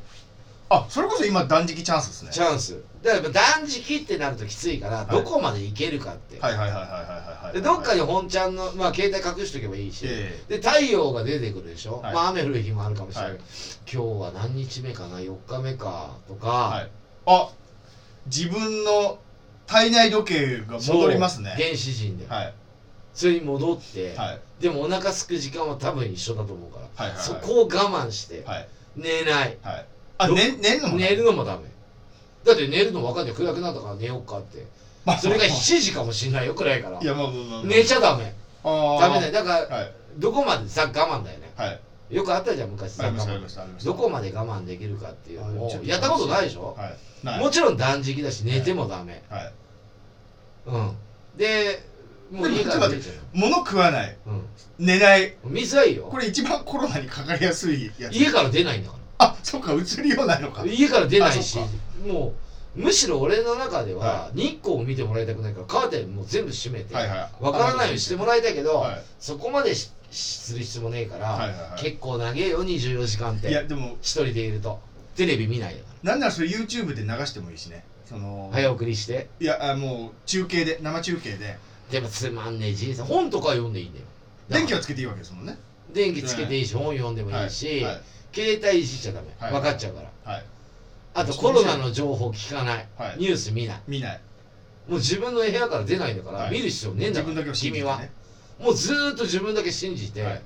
[0.70, 2.32] あそれこそ今断食チャンスですね。
[2.32, 2.82] チャンス。
[3.02, 5.06] だから断食ってなるときついから、い。
[5.08, 13.42] どこまでいけるかって、はいはいはいはいはいはいでどっかに本ちゃんの、まあ、携帯隠しとけばいいし、えで太陽が出てくるでしょ、はいまあ雨降る日もあるかもしれない、はい
[13.92, 16.90] 今日は何日目かな4日目かとか、はい
[17.26, 17.50] あ
[18.26, 19.20] 自分の
[19.66, 22.54] 体内時計が戻りますねそう原始人で、はい
[23.14, 29.86] それに戻って、はいでもお腹すく時間は多分一緒だと思うから、はいはいはいそこを我慢して、はい寝ないはい
[30.18, 31.64] あど寝寝るのも寝るのもダメ。
[32.46, 34.66] だって寝るの分かんない暗くなったから寝ようかって。
[35.06, 37.02] まあそれが7時かもしんないよ暗いから。
[37.02, 37.50] いやまあまあまあ。
[37.50, 38.34] まあ寝ちゃダメ。
[38.64, 39.02] あー。
[39.02, 39.34] ダメだよ。
[39.34, 39.92] だから、はい。
[40.18, 41.52] どこまでさ我慢だよね。
[41.56, 41.80] はい。
[42.10, 43.12] よくあったじゃん昔さ
[43.84, 45.82] どこまで我慢できるかっていうのを。
[45.84, 46.76] やったことないでしょ？
[46.78, 47.40] はい。
[47.40, 49.24] もちろん断食だし寝てもダメ。
[49.30, 49.54] はい。
[50.68, 50.92] うん。
[51.36, 51.84] で
[52.32, 54.30] もう家から出ちゃ物食わない、う
[54.80, 55.36] 寝ない。
[55.46, 56.08] うん水はいいよ。
[56.12, 58.14] これ一番コロナにかかりやすいやつ。
[58.16, 60.64] 家から出ないんだかあそっか移りようないのか。
[60.64, 61.60] ら家から出ないし。
[62.06, 62.34] も
[62.76, 67.44] うむしろ俺の中ではは日光を見てもらいたくないからカーテンもう全部閉めてはいはい。
[67.44, 69.04] わからないようにしてもらいたいけどはい。
[69.20, 71.82] そこまでしする必要もねえから、はいはいはい。
[71.82, 73.50] 結構長えよ24時間って。
[73.50, 74.80] いやでも一人でいると
[75.16, 77.84] テレビ見ないだかなんならそれ YouTube で流してもいいしね。
[78.06, 79.28] そのら早送りして。
[79.40, 81.58] いやあもう中継で生中継で。
[81.92, 84.06] でもつまんねえ人生本とか読んでいいんだよ。
[84.50, 85.58] 電気はつけていいわけですもんね。
[85.94, 88.02] 電気つけていいし本読んでもいいし、はい
[88.34, 89.52] 携帯いじっちゃダメ、はい。
[89.54, 90.34] 分かっちゃうから。
[90.34, 90.46] はい。
[91.14, 93.18] あとコロナの情報聞かない、はい。
[93.18, 93.82] ニュース見ない。
[93.88, 94.22] 見ない。
[94.88, 96.52] もう自分の部屋から出ないんだから、はい。
[96.52, 98.02] 見る必要ねえんだから自分だけを信じ君は。
[98.60, 100.42] もうずーっと自分だけ信じて、はい。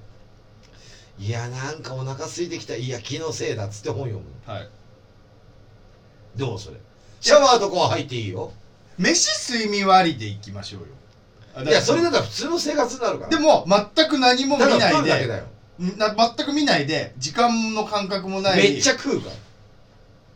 [1.20, 2.76] い、やなんかお腹空いてきた。
[2.76, 4.70] いや気のせいだっつって本読むはい。
[6.36, 6.78] どうそれ？
[7.20, 8.52] シャワーとかは入っていいよ。
[8.98, 10.88] 飯睡眠割りでいきましょうよ。
[11.54, 13.30] あいやそれだったら普通の生活になるから。
[13.30, 15.46] でも全く何も見ただないだけだよ
[15.98, 18.58] な全く見ないで時間の感覚もない。
[18.58, 19.30] めっちゃ食うか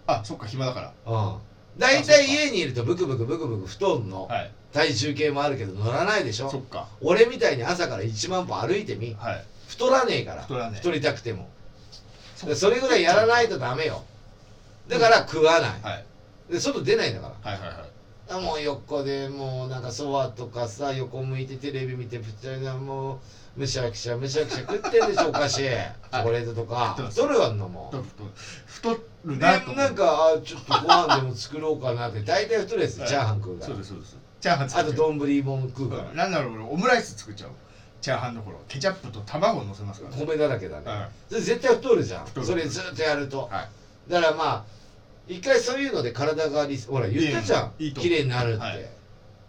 [0.08, 0.94] あそっか暇だから。
[1.06, 1.36] うん。
[1.78, 4.52] 大体家にいるとブクブクブクブク太んの、はい。
[4.74, 6.50] 体重計もあるけど乗らないでしょ。
[6.50, 6.88] そっか。
[7.02, 9.14] 俺みたいに朝から1万歩歩いてみ。
[9.14, 9.46] はい。
[9.68, 10.42] 太らねえから。
[10.42, 10.80] 太らねえ。
[10.80, 11.48] 太りたくても。
[12.36, 14.04] それぐらいやらないとダメよ。
[14.88, 15.82] だから食わない。
[15.82, 16.06] はい。
[16.52, 17.52] で外出ないんだから。
[17.52, 17.78] はいはいはい。
[17.78, 17.85] あ
[18.34, 23.20] もう横でもうなんかソファとかさ横向いてテレビ見てぷちゃなもう
[23.56, 25.58] むしゃくしゃむしゃくしゃ食ってんでしょ お菓子。
[25.58, 26.96] チョコレートとか。
[26.98, 28.04] 太るわんのもん太
[28.66, 28.90] 太
[29.26, 29.38] る。
[29.38, 32.22] でななんかあちょっとご飯でも作ろうかなって。
[32.22, 33.10] 大体太るやつはい。
[33.10, 33.68] チャーハン食うから。
[33.68, 34.18] そうですそうです。
[34.42, 36.10] チャーハン作あと丼もん食うから。
[36.10, 37.52] うんなんだろう俺オムライス作っちゃう。
[38.02, 40.26] チャーハンの頃ケチャップと卵を乗せますからね。
[40.26, 40.92] 米だらけだね。
[40.92, 41.10] はい。
[41.30, 42.28] それ絶対太るじゃん。
[42.44, 43.48] それずっとやると。
[43.52, 44.12] はい。
[44.12, 44.64] だからまあ
[45.28, 47.72] 一回そういうので体がリスほら言ったじゃん。
[47.80, 48.10] いいいいと思う。
[48.10, 48.90] 綺麗になるって、はい。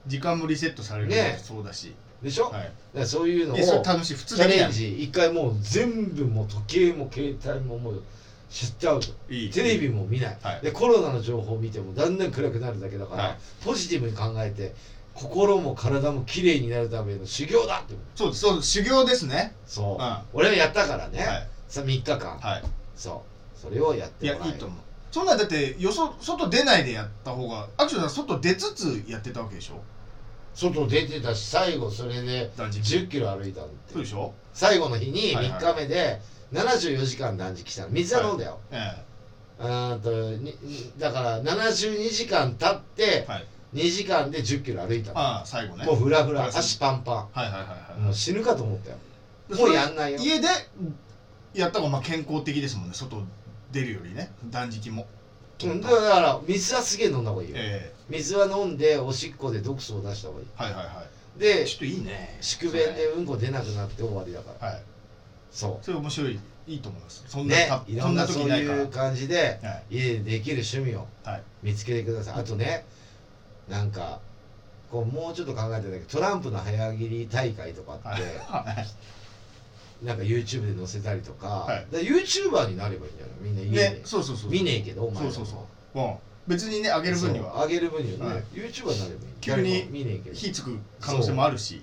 [0.07, 2.53] 時間もリセットされるのねもそうだしでしょ、はい。
[2.53, 4.15] だからそういうのをえそれ楽しい。
[4.15, 5.03] 普通チャできないレンジ。
[5.03, 8.03] 一回もう全部もう時計も携帯ももう
[8.49, 9.51] シャットアウトいい。
[9.51, 10.61] テレビも見ない、はい。
[10.63, 13.37] でコロナの情報を見てもだんだん暗くなるだけだから、はい。
[13.65, 14.75] ポジティブに考えて
[15.13, 18.31] 心も体も綺麗になるための修行だってそう。
[18.31, 19.55] ですそうです修行ですね。
[19.67, 20.17] そう、うん。
[20.33, 21.49] 俺はやったからね、はい。
[21.69, 22.63] さ3日間、はい。
[22.95, 23.25] そ
[23.57, 23.61] う。
[23.61, 24.79] それをやっいてもらえやいいと思う
[25.11, 29.81] そんなんだってよそ外出ないでやった方がアクションさん外出つつやってたわけでしょ？
[30.55, 32.97] 外出てたし最後それで断食。
[32.97, 34.33] 1 0キロ歩いたんそうでしょ？
[34.53, 35.61] 最後の日にはいはい。
[35.61, 36.21] 3日目で
[36.53, 37.89] 74時間断食したの。
[37.91, 39.05] 水は飲んだよ、え
[39.59, 40.55] うーんとに
[40.99, 43.47] だから72時間経ってえはい。
[43.75, 45.19] 2時間で1 0キロ歩いたの。
[45.19, 45.85] ああ最後ね。
[45.85, 47.65] もうフラフラ足パンパはいはいはいは
[47.97, 48.01] い。
[48.01, 48.97] ンもう死ぬかと思ったよ。
[49.49, 50.19] でもうやんないよ。
[50.21, 50.49] 家で
[51.55, 53.23] やった方がまあ健康的ですもんね外
[53.77, 55.07] 出るよりね断食も。
[55.65, 57.57] うんだから水はすげえ飲んだ方がいいよ。
[57.59, 61.05] え水は飲んでおしっこで毒素を出した方がいはいはいは
[61.39, 62.39] でいちょっといいね。
[62.41, 64.69] 宿便でうんこ出なくなって終わりだから。
[64.69, 64.83] はい。
[65.51, 67.25] そそれ面白いいいと思います。
[67.27, 68.79] そうんねたいろんなそそうんな時ないから。
[68.81, 69.85] いう感じではい。
[69.91, 71.43] 家でできる趣味をはい。
[71.63, 72.35] 見つけてください。
[72.41, 72.85] あとね
[73.69, 74.21] なんか
[74.91, 78.87] こうもうちょっと考えてたけどトランプの早切り大会とかって、はいはい
[80.03, 81.69] なんか YouTube で載せたりとか,、はい。
[81.69, 83.37] だから YouTuber になればいいんじゃない？
[83.41, 85.55] みんな家で、ねそうそうそう見ねえけどお前らそうそう
[85.95, 86.01] そう。
[86.01, 86.15] うん。
[86.47, 87.63] 別にねあげる分には。
[87.63, 88.45] あげる分にはね、はい。
[88.55, 90.37] YouTuber になればいい急に見ねえけど。
[90.37, 91.83] 火つく可能性もあるし。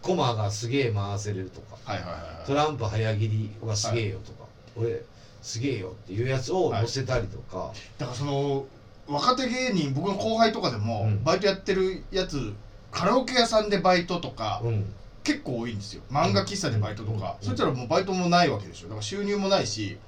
[0.00, 1.76] コマがすげえ回せれるとか。
[1.84, 5.02] はいはいはいトランプ早切りはすげえよとか、俺
[5.42, 8.64] すげえよっていうやつを載せたりとか、だからその
[9.06, 11.24] 若手芸人僕の後輩とかでも、うん。
[11.24, 12.54] バイトやってるやつ
[12.90, 14.84] カラオケ屋さんでバイトとか、うん
[15.28, 16.02] 結構多いんですよ。
[16.10, 17.46] 漫画喫茶でバイトとか、うん。
[17.46, 19.98] そしたらもうバイトもないわけでしょだから収入もないし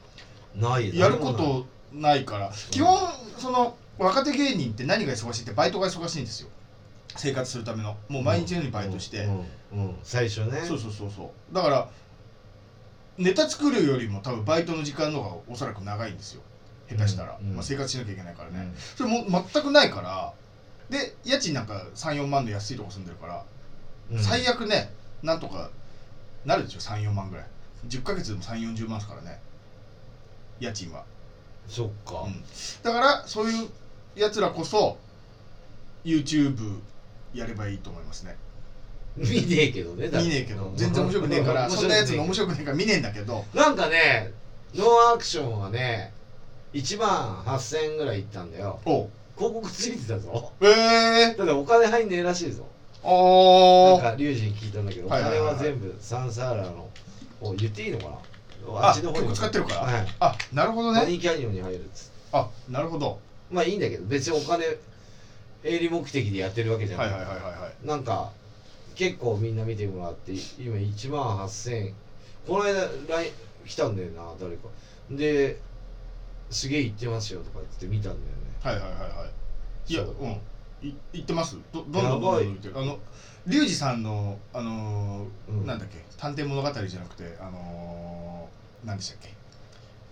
[0.56, 0.96] ない。
[0.98, 2.14] やることな。
[2.14, 2.48] いから。
[2.48, 2.52] ん。
[2.70, 2.96] 基本
[3.36, 6.48] その若手芸人って何が忙しいってバイトが忙しいんですよ。
[7.16, 7.98] 生活するための。
[8.08, 9.32] もう毎日のようにバイトして、うん。
[9.32, 9.88] うん。
[9.88, 9.94] うん。
[10.02, 10.62] 最初ね。
[10.66, 11.54] そうそうそうそう。
[11.54, 11.90] だから
[13.18, 16.40] ネタ作るよりも多分バイトの時間の方がおそらく長いんですよ。
[16.88, 18.74] 下手したら、まあ、生活しなきゃいけないからね、うん。
[18.96, 20.32] それも全くないから。
[20.88, 23.44] で家賃なんか34万の安いとこ住んでるから、
[24.12, 24.18] うん。
[24.18, 25.70] 最悪ねなんとか
[26.44, 27.46] なるでしょ？34万ぐらい。
[27.88, 29.40] 10ヶ月でも3 4 0万ですからね。
[30.58, 31.04] 家賃は、
[31.66, 32.42] そっか、うん、
[32.82, 33.68] だからそういう
[34.14, 34.98] やつらこそ
[36.04, 36.80] YouTube
[37.32, 38.36] やればいいと思いますね。
[39.16, 40.72] 見ねえけどね見ねえけど。
[40.76, 43.44] 全然面白くねえから 面そんなやつの面白白くねえから見ねえんだけど。
[43.52, 44.32] くなんかね
[44.74, 46.12] ノーアクションはね
[46.72, 48.78] 1万8000円ぐらいいったんだよ。
[48.84, 50.52] 広告ついてたぞ。
[50.60, 52.66] ええだってお金入んねえらしいぞ
[53.02, 53.08] な
[53.98, 56.88] んかリュウジに聞いたんだけど、はいはいはいお金は全部サンサーラの
[57.40, 58.88] お言っていいのかな？
[58.88, 59.24] あっちの方に。
[59.28, 59.80] 曲使ってるから。
[59.80, 60.06] はい。
[60.20, 61.00] あなるほどね。
[61.00, 62.10] マニーキャニオンに入るっつって。
[62.32, 63.18] あなるほど。
[63.50, 64.64] まあいいんだけど別にお金
[65.64, 67.86] 営利目的でやってるわけじゃな、はいいはいはいはいはい。
[67.86, 68.30] なんか
[68.94, 71.94] 結構みんな見てもらって今1万8000円。
[72.46, 73.32] この間 LINE
[73.66, 74.68] 来たんだよな誰か。
[75.10, 75.58] で
[76.50, 78.24] すげえ言ってますよとか言って見たんだよね。
[78.62, 79.26] はいはいはいは
[79.88, 79.92] い。
[79.92, 80.36] いやそううん
[80.82, 81.56] い言ってます？
[81.72, 82.78] どどんどんどんどん言ってる。
[82.78, 82.98] あの
[83.46, 85.66] リュウジさんのあのーうん。
[85.66, 86.02] なんだっけ？
[86.16, 89.34] 探偵物語じゃなくてあのー、何でしたっけ？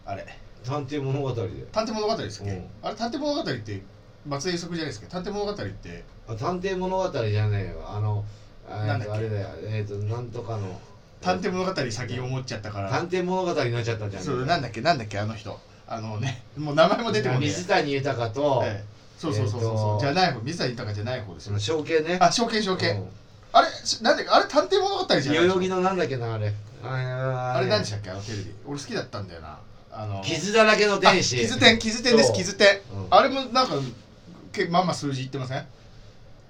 [0.07, 0.27] あれ。
[0.65, 1.49] 探偵物語で。
[1.73, 2.67] 探偵物語ですっけ、うん。
[2.83, 3.83] あれ探偵物語って
[4.27, 6.05] 松江予測じゃないですか探偵物語って。
[6.29, 8.25] あ探偵物語じゃねえよあの
[8.69, 9.15] あなんだっけ？
[9.15, 9.49] あれだよ。
[9.63, 10.81] えっ、となんとかの。
[11.21, 12.91] 探偵物語先思っちゃったから。
[12.91, 21.49] 探偵物語になっちゃったじゃんそうなんだっけなんだっけあの人あのねもう名前も出てこない、水谷豊と、ええそうそうそうそう、えーとじゃない方水谷豊じゃない方ですよ。
[21.49, 22.19] その証券ね。
[22.23, 23.09] あ証券証券、うん。
[23.53, 26.53] あれしなんだっけあれ探偵物語じゃない代々木のなんだっけなあれ。
[26.85, 28.11] ああれ何でししたっけ？
[28.11, 28.55] あのテレビ。
[28.67, 29.59] 俺好きだったんだよな。
[29.91, 31.37] あの傷だらけの天使。
[31.37, 32.37] あ傷点傷点ですそう。
[32.37, 33.07] 傷点、うん。
[33.11, 33.75] あれもなんか
[34.53, 35.67] けまあまあ数字いってません、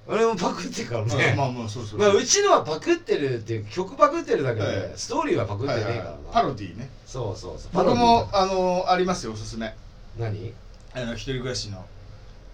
[0.07, 6.89] 俺もパクってるからね、まあまあそうそうまあ、うちのはパクってるっていう曲パクってるだけで、ええストーリーはパクってねえからな、パロディね。
[7.07, 7.71] そうそうそう。
[7.73, 9.75] 僕もあのありますよおすすめ。
[10.19, 10.53] 何？
[10.95, 11.85] あの一人暮らしの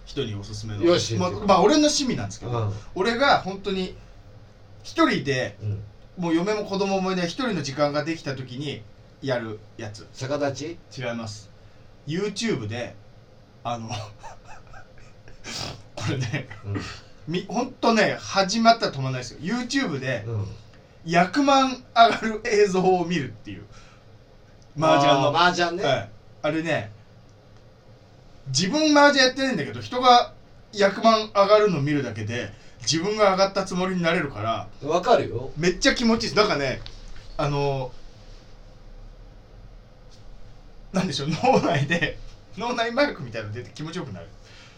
[0.05, 0.83] 人におすすめの。
[0.83, 1.15] よし。
[1.15, 2.73] まあ、まあ俺の趣味なんですけど、うん。
[2.95, 3.95] 俺が本当に
[4.83, 5.83] 一人でうん。
[6.17, 8.81] もう嫁も子供もいない一人の時間ができた時に
[9.21, 10.07] やるやつ。
[10.13, 11.01] 逆立ち？
[11.01, 11.49] 違います。
[12.07, 12.95] YouTube で
[13.63, 13.89] あの
[15.95, 16.81] これねうん。
[17.27, 19.39] みほんとね始まったら止まらないですよ。
[19.39, 20.47] YouTube でうん。
[21.05, 23.63] 100万上がる映像を見るっていう。
[24.79, 25.29] 麻雀の。
[25.29, 26.09] あー麻雀ね、はい、
[26.43, 26.91] あれね
[28.47, 30.33] 自分麻雀やってないんだけど人が
[30.73, 35.51] 100万上がるの見るだけで自分が上がったつもりになれるからわかるよ。
[35.57, 36.29] めっちゃ気持ちいい。
[36.29, 36.81] ですなんかね
[37.37, 37.91] あの
[40.93, 42.17] なんでしょう脳内で
[42.57, 44.27] 脳内麻薬みたいなの出て気持ちよくなる。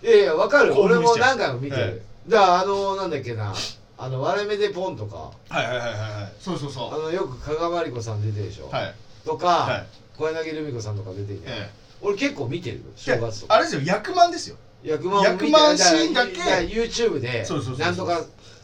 [0.02, 1.38] いやいやわかる俺も興奮しちゃう。
[1.38, 3.54] 何回も見てる、だからあのなんだっけな
[3.98, 5.32] あの割れ目でポンとか。
[5.50, 6.34] はいはいはいはいはい。
[6.40, 8.94] そうそうそあのよく加賀まりこさん出てるでしょ、うはい。
[9.26, 9.86] とか、はい。
[10.18, 11.70] 小柳ルミ子さんとか出てるじゃん、え
[12.02, 13.56] 俺結構見てる正月とか。
[13.56, 14.58] あれですよ100万ですよ。
[14.84, 16.34] 100万も見て100万シーンだけ。
[16.34, 17.86] からから YouTube でそうそうそうそう。
[17.86, 18.22] なんとか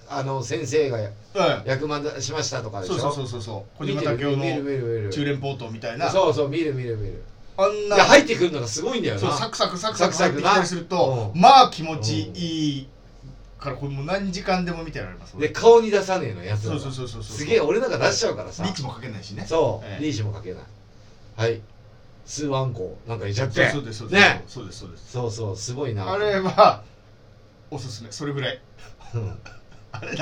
[0.09, 1.09] あの先生がうん。
[1.35, 2.97] 100万出しましたとかでしょ？
[2.99, 3.41] そうそうそうそう。
[3.41, 6.09] そう小見て島武雄る見る見の中連ポートみたいな。
[6.09, 7.23] そうそう見る見る見る。
[7.57, 7.95] あんな。
[7.95, 9.21] で入ってくるのがすごいんだよな。
[9.21, 10.49] そうサクサクサクサクサクサクな。
[10.49, 11.41] 入ってきたりするとうん。
[11.41, 12.87] まあ気持ちいい
[13.59, 17.37] からこれもう何時間でも見てられますで顔に出さねえのやつそうそうそうそうそう。
[17.37, 18.63] すげえ俺なんか出しちゃうからさ。
[18.63, 19.45] リーチもかけないしね。
[19.47, 20.63] そう、ええリーチもかけない。
[21.35, 21.61] はい
[22.25, 23.69] スワンコなんか入れちゃって。
[23.69, 24.21] そうですそうです。
[24.21, 24.43] ね。
[24.47, 25.11] そうですそうです。
[25.11, 26.11] そうそうすごいな。
[26.11, 26.83] あれは
[27.69, 28.11] おすすめ。
[28.11, 28.61] それぐらい。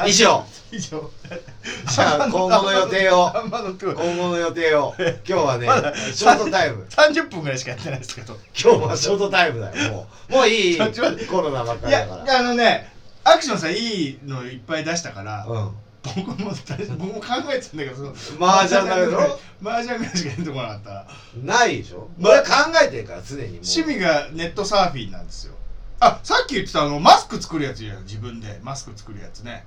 [0.08, 0.44] 以上。
[0.72, 1.10] 以上。
[1.90, 3.32] じゃあ今後の予定を。
[3.46, 4.94] 今今後の予定を。
[5.00, 5.68] 今日はね
[6.14, 6.86] ショートタイム。
[6.90, 8.38] 30分ぐらいしかやってないですけど。
[8.60, 10.34] 今日はショートタイムだよもう。
[10.34, 10.48] もう。
[10.48, 10.78] いい。
[10.78, 12.40] コロナばっかりだから。
[12.40, 12.92] あのね
[13.24, 15.72] アクションさんいいのいっぱい出したからうん
[16.04, 19.40] 僕も僕も考えてたんだけどその麻雀だけど？
[19.64, 21.08] 麻雀ぐらいしか出てこなかった。
[21.44, 22.10] ないでしょ？
[22.18, 22.50] ま俺は考
[22.84, 25.54] えてるから常に趣味がネットサーフィンなんですよ。
[26.00, 28.60] あさっき言ってたあのマスク作るやつじゃん自分で。
[28.64, 29.64] マスク作るやつね。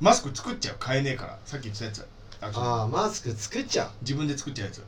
[0.00, 0.76] マスク作っちゃう。
[0.78, 1.38] 買えねえから。
[1.46, 2.06] さっき言ってたやつ。
[2.42, 3.88] ああマスク作っちゃう。
[4.02, 4.84] 自分で作っちゃうやつ。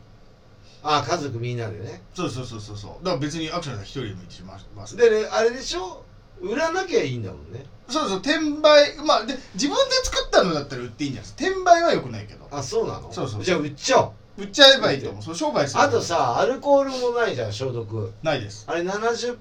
[0.82, 2.02] ああ家族みんなでね。
[2.12, 3.04] そうそうそうそうそう。
[3.04, 6.04] だから別にアクションさん一人でもいいしますますでねあれでしょ？
[6.42, 11.50] 売らなきゃいいんだもんねそうそう転売まあで自分で作ったのだったら売っていいんじゃないですか。
[11.50, 12.48] 転売はよくないけど。
[12.50, 13.12] あそうなの？
[13.12, 14.42] そうそうじゃあ売っちゃおう。
[14.42, 15.22] 売っちゃえばいいと思う。
[15.22, 18.12] そう商売するあとさアルコールもないじゃん消毒。
[18.22, 18.64] ないです。
[18.68, 19.36] あれ70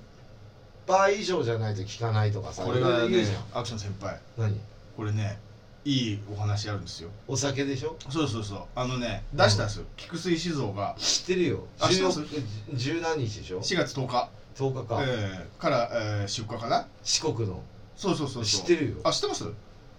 [0.87, 3.59] 倍以上じゃないと効かないとかさこれがねいろいろ言うじゃん。
[3.59, 4.19] アクション先輩。
[4.37, 4.59] 何？
[4.95, 5.37] これね
[5.83, 7.09] いいお話あるんですよ。
[7.27, 7.95] お酒でしょ？
[8.09, 8.59] そうそうそう。
[8.75, 9.85] あのね出したんですよ。
[9.97, 10.95] 菊水酒造が。
[10.97, 11.63] 知ってるよ。
[11.79, 12.43] あ知ってます？14
[12.75, 16.87] 十何日でしょ？4月10日、10日か、えーから、えー出荷かな？
[17.03, 17.61] 四国の
[17.95, 18.61] そうそうそうそう。
[18.61, 18.95] 知ってるよ。
[19.03, 19.45] あ知ってます？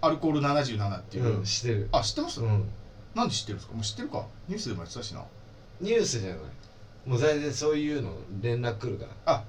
[0.01, 1.89] アルコール77っていう、うん知ってる。
[1.91, 2.69] あ知ってます、うん。
[3.15, 3.73] なんで知ってるんですか？
[3.75, 4.25] もう知ってるか。
[4.47, 5.23] ニュースでもやってたしな。
[5.81, 6.39] ニュースじゃない。
[7.05, 9.43] もう大体そういうの連絡来るか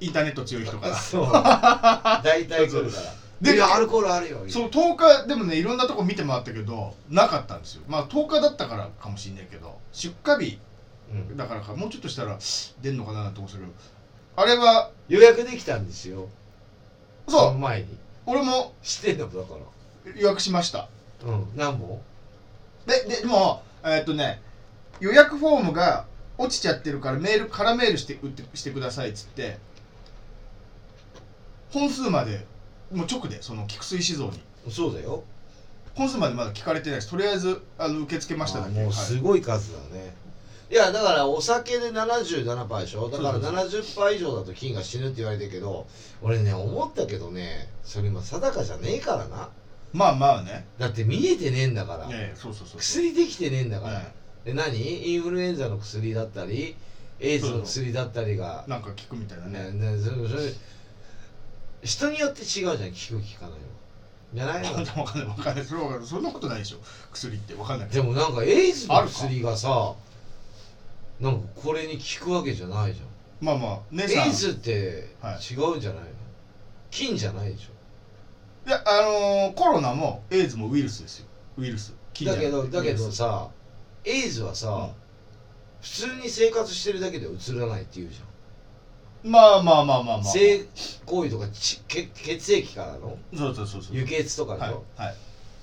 [0.00, 0.92] インターネット強い人から。
[0.92, 1.24] らそう。
[1.32, 3.14] 大体来るから。
[3.40, 4.38] でいやアルコールあるよ。
[4.48, 7.82] そう10日でもねいろんなとこ見て回ったけどなかったんですよ。
[7.88, 10.58] まあ10日だったからかもしんないけど出荷日
[11.10, 11.36] うん。
[11.36, 11.74] だからか。
[11.74, 12.38] もうちょっとしたら
[12.80, 13.72] 出んのかなと思ってたけど
[14.36, 16.28] あれは予約できたんですよ
[17.28, 17.98] そそうの前に。
[18.26, 18.74] 俺も。
[18.82, 19.54] 知ってんのだか
[20.04, 20.12] ら。
[20.14, 20.88] 予約しました。
[21.24, 21.46] うん。
[21.56, 22.00] 何本？
[22.86, 24.40] でででもえーっとね
[25.00, 26.06] 予約フォームが
[26.38, 29.58] 落ちちゃってるからメール空メールして打ってしてくださいっつって
[31.70, 32.44] 本数まで
[32.90, 34.40] もう直でその菊水酒造に。
[34.70, 35.24] そうだよ。
[35.94, 37.10] 本数までまだ聞かれてないです。
[37.10, 38.92] とりあえずあの受け付けましただもうはい。
[38.92, 40.14] すごい数だね、
[40.72, 43.10] い、やだからお酒で77%でしょ？
[43.10, 44.06] だからそうそう。
[44.08, 45.86] 70%以上だと菌が死ぬって言われてるけど
[46.22, 49.50] 俺ね思ったけどねそれ今定かじゃねえからな。
[49.92, 50.64] まあまあね。
[50.78, 52.80] だって見えてねえんだから、ええそうそうそうそう。
[52.80, 54.00] 薬できてねえんだから、
[54.46, 55.06] えで何？
[55.06, 56.74] インフルエンザの薬だったり
[57.20, 58.64] エイズの薬だったりが。
[58.66, 59.72] えなんか聞くみたいなね。
[59.72, 60.50] ねねそそれ
[61.82, 62.86] 人によって違うじゃん効く効か
[63.50, 63.66] ないの。
[64.32, 65.02] じゃないの？
[65.02, 65.64] わかんないわかんない。
[65.66, 66.08] それはわかんない。
[66.08, 66.78] そんなことないでしょ。
[67.12, 67.52] 薬って。
[67.52, 67.88] わかんない。
[67.90, 69.92] でもなんかエイズの薬がさ
[71.20, 73.06] なんかこれに効くわけじゃないじゃん。
[73.40, 74.28] まあまあ姉さん。
[74.28, 76.08] エイズってはい違うんじゃないの、
[76.90, 77.66] 菌じゃないでし
[78.66, 81.26] いやあのーコロナもエイズもウイルスですよ。
[81.58, 81.92] ウイルス。
[81.92, 83.48] ょだけどだけどささ
[84.04, 84.90] エイズはさ、うん。
[85.80, 90.24] 普通に生活してるだけでうつらないって言うじゃん、まあまあまあまあまあ。
[90.24, 90.64] 性
[91.06, 93.18] 行為とかち血血液からの？
[93.36, 93.96] そうそうそうそう。
[93.96, 95.14] 輸血とかでしはいょ、はい。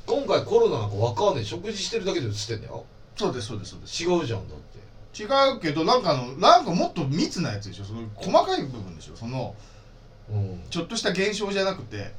[0.05, 1.45] 今回コロナなんかわかんない。
[1.45, 2.83] 食事してるだけでうつってんだよ。
[3.15, 4.03] そうですそうですそうです。
[4.03, 4.79] 違うじゃんだって
[5.17, 5.23] 違
[5.57, 7.83] うけどなんかあのなんかもっと密なやつでしょ？
[7.83, 9.15] その細かい部分でしょ？
[9.15, 9.55] その
[10.29, 10.61] うん。
[10.69, 12.13] ちょっとした現象じゃなくて。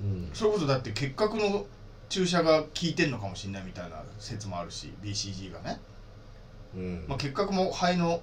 [0.00, 0.30] うん。
[0.32, 1.66] それこそだって結核の
[2.08, 5.80] 注射が効いてんのかもしれないみたいな説もあるし BCG がね、
[6.74, 7.04] うん。
[7.08, 8.20] まあ、結核も肺の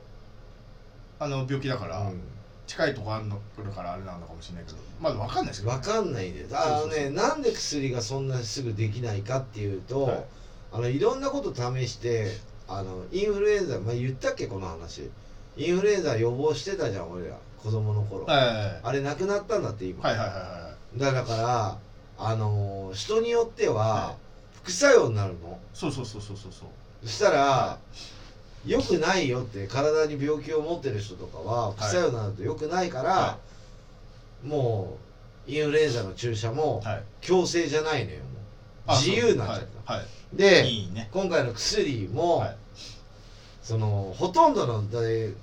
[1.19, 2.21] あの病気だから、うん。
[2.65, 4.77] 近いとこあるの来るからあれなのかもしれないけど。
[4.99, 5.71] まだ分かんないですけど。
[5.71, 10.25] わかんないであのねなんで薬がそんなすぐできないかっていうと、はい。
[10.73, 12.31] あのいろんなこと試して
[12.67, 15.09] あのインフルエンザ、まあ、言ったっけこの話。
[15.55, 17.35] インフルエンザ予防してたじゃん俺ら。
[17.63, 18.79] 子供の頃、はいはいはい。
[18.83, 21.77] あれなくなったんだって今、はいはいはいはだから
[22.19, 24.15] あのー人によってはは
[24.63, 25.49] 副作用になるの。
[25.49, 26.51] いそうそうそうそうそう。
[27.03, 27.77] そしたら
[28.65, 33.37] 良くないよって体に病気を持ってる人とかは副作用になると良くないから、は
[34.43, 34.97] も
[35.47, 37.03] うインフルエンザの注射もはい。
[37.21, 38.19] 強制じゃないのよ
[38.89, 41.09] 自由になっちゃった、はい、はいでいいね。
[41.11, 42.57] 今回の薬も、はい。
[43.61, 45.33] そのほとんどので、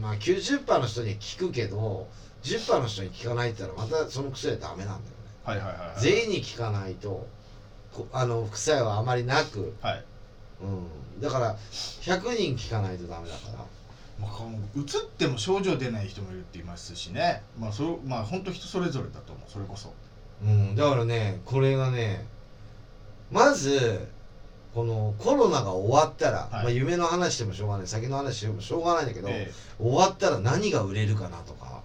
[0.00, 2.08] まあ、90%の人には効くけど
[2.42, 5.00] 10%の人に効かないって言ったらまたその薬はダメなんだよね。
[5.44, 6.00] はいはいはいはい。
[6.00, 7.26] 全員に効かないと
[7.94, 10.04] こあの副作用はあまりなく、はい。
[10.62, 11.56] うん、だから
[12.02, 13.64] 100人効かないとダメだから。
[14.20, 14.42] まあ、
[14.76, 17.42] うつっても症状出ない人もいるって言いますしね。
[17.58, 19.50] まあそれまあ本当人それぞれだと思う。
[19.50, 19.94] それこそ。
[20.42, 22.26] うん、だからねこれがね
[23.30, 24.06] まず
[24.74, 26.52] このコロナが終わったら、い。
[26.52, 29.50] まあ、夢の話してもしょうがない先の話してもしょうがないんだけど、え
[29.80, 31.82] 終わったら何が売れるかなとか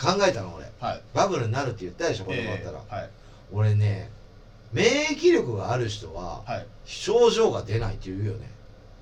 [0.00, 0.66] 考えたの俺。
[0.66, 1.02] えはい。
[1.14, 3.10] バブルになるって言ったでしょこれ終わったら、ええはい。
[3.50, 4.10] 俺ね
[4.72, 6.66] 免疫力がある人ははい。
[6.84, 8.50] 症状が出ないって言うよね。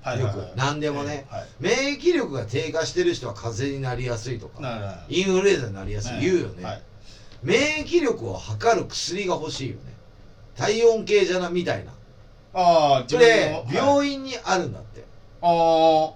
[0.01, 0.37] はいはいはい。
[0.37, 0.57] よく。
[0.57, 1.27] 何でもね。
[1.29, 1.35] ええ。
[1.35, 1.47] はい。
[1.59, 6.81] 免疫力が低下してる人は風邪になりやすいとかインフルエンザになりやすい言うよね、はい。
[7.43, 9.93] 免疫力を測る薬が欲しいよね。
[10.55, 11.91] 体温計じゃなみたいな
[12.59, 13.75] ああそれはい。
[13.75, 15.05] 病院にあるんだって、
[15.41, 16.13] あ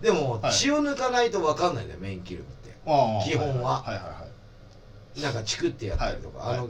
[0.00, 2.74] でもはい血を抜かないと分かんないんだよ免疫力って。
[2.86, 3.82] あああ基本は。
[3.82, 4.26] はいはいは
[5.16, 5.20] い。
[5.20, 6.58] なんかチクってやったりとか、はい。
[6.58, 6.68] あの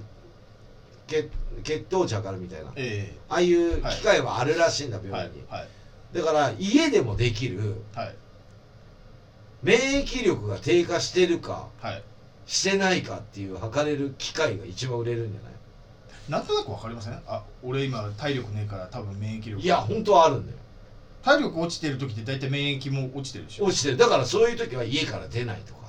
[1.06, 1.30] 血
[1.62, 2.70] 血糖値測るみたいな。
[2.70, 3.14] あえ。
[3.28, 8.14] あいう機械はあるらしいんだえ病院に、だから家でもできるはい。
[9.62, 12.02] 免疫力が低下してるかはい。
[12.46, 15.52] してないかっていう測れる機械が一番売れるんじゃない？
[16.28, 17.20] なんとなくわかりません？
[17.26, 19.60] あ俺今体力ねえから多分免疫力。
[19.60, 20.58] いや本当はあるんだよ。
[21.22, 23.64] 体力落ちてる時って大体免疫も落ちてるでしょ。
[23.64, 23.96] 落ちてる。
[23.96, 25.82] だからそういう時は家から出ないとか。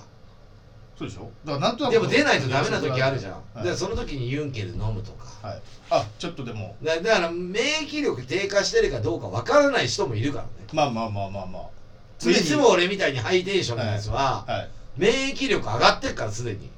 [0.97, 1.31] そうでしょ？
[1.45, 3.55] だからなんとなくでも出ないとダメな時あるじゃん、はい。
[3.57, 5.47] だからその時にユンケル飲むとか。
[5.47, 6.75] はいあちょっとでも。
[6.81, 10.49] だだから免疫力低下してるかどうかわからない人もいるからね。
[10.73, 12.29] まあまあまあまあまあ。
[12.29, 14.69] いつも俺みたいにハイテンションなやつは、はい。
[14.97, 16.69] 免疫力上がってっからすでに。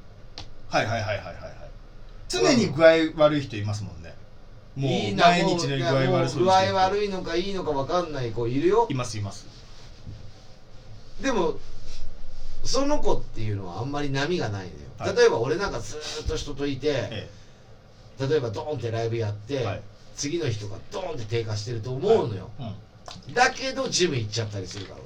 [0.69, 1.44] はいはいはいはいはいはい
[2.27, 4.13] 常に具合悪い人いますもんね。
[4.75, 8.87] もいいうな毎日のように具合悪そう具合悪いのかいいのかわかんない子いるよ。
[8.89, 9.45] いますいます。
[11.21, 11.57] でも
[12.63, 15.15] その子っていうのはあんまり波がないのよ、はい。
[15.15, 17.29] 例えば俺なんかずーっと人といて、え
[18.19, 19.81] 例えばドーンってライブやって、えはい。
[20.15, 23.33] 次の日とかドーンって低下してると思うのよ、うん。
[23.33, 24.99] だけどジム行っちゃったりするから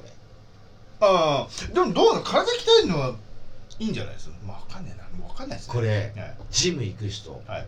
[1.01, 3.15] ああでもどうなの体鍛えるのは
[3.79, 4.35] いいんじゃないですか？
[4.45, 5.73] まあわかんないなかんないですね。
[5.77, 6.35] 俺これはい。
[6.51, 7.65] ジム行く人はい。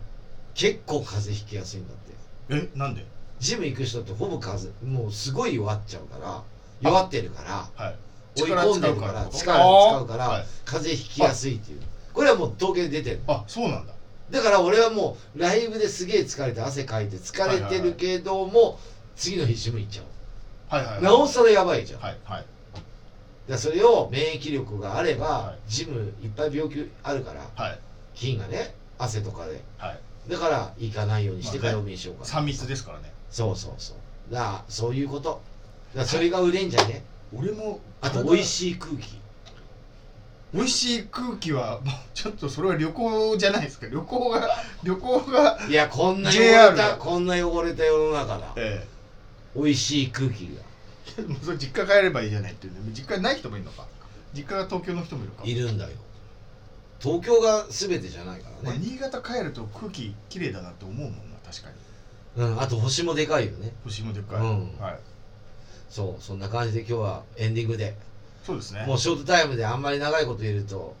[0.54, 2.72] 結構風邪ひきやすいんだって。
[2.74, 3.04] えなんで？
[3.40, 6.42] ジム行く人ってほぼ風邪もうすごい弱っちゃうから
[6.80, 7.96] 弱ってるからはい。
[8.40, 11.80] 追い込んでるから力力使うから、はい風邪ひきやすいっていう。
[12.14, 13.20] これはもう統計で出てる。
[13.26, 13.92] あそうなんだ。
[14.30, 18.78] だから俺はもうライブですげえ疲れて汗かいて疲れてるけども、
[19.16, 20.04] 次の日ジム行っちゃう。
[20.74, 21.02] はいはいはい。
[21.02, 22.44] なおさらやばいじゃん、はいはい
[23.48, 25.70] だそれを免疫力があれば、はい。
[25.70, 27.78] ジムいっぱい病気あるからはい。
[28.14, 29.62] 菌がね汗とかで。
[29.78, 30.30] はい。
[30.30, 33.12] だから行かないようにしてまあね火曜日にしようかな、3密ですからね。
[33.30, 34.32] そうそうそう。
[34.32, 35.42] だそういうこと。
[35.94, 37.04] だそれが売れんじゃね。
[37.34, 39.20] 俺もあと美味しい空気。
[40.54, 44.48] 美味しい空気は もうちょっとそれは旅行じゃないですか旅行が
[44.84, 48.52] 旅行がいやこんな汚れたこんな汚れた世の中だ。
[48.56, 48.86] え
[49.56, 50.60] 美味しい空気が。
[50.60, 50.71] え
[51.28, 53.86] もうそれ実家帰ればいいじゃないっていうんで実家ない人もいるのか。
[54.34, 55.42] 実家が東京の人もいるか。
[55.44, 55.90] いるんだよ。
[57.00, 61.68] 東京が全てじゃないかまあらね、新潟帰ると空気綺麗だなって思うもんな確か
[62.36, 62.44] に。
[62.44, 63.72] うん、あと星もでかいよね。
[63.84, 64.78] 星もでかい、うん。
[64.78, 64.98] はい。
[65.90, 67.96] そうそんな感じで今日はエンディングで。
[68.46, 68.84] そうですね。
[68.86, 70.94] もうショートタイムであんまり長いこと言えると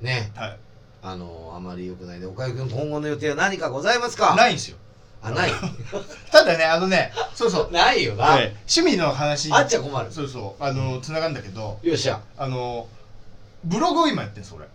[0.00, 0.32] ね。
[0.34, 0.58] はい。
[1.02, 2.18] あのあまり良くない。
[2.18, 4.34] んで岡井君今後の予定は何かございますか？
[4.34, 4.76] ないんですよ
[5.22, 5.50] あない。
[6.30, 7.72] ただねあのねそうそう。
[7.72, 8.56] ないよな、ええ。
[8.68, 9.52] 趣味の話。
[9.52, 10.12] あっちゃ困る。
[10.12, 10.62] そうそう。
[10.62, 12.20] あのつながるんだけどよっしゃ。
[12.36, 12.86] あの
[13.64, 14.66] ブログを今やってんです俺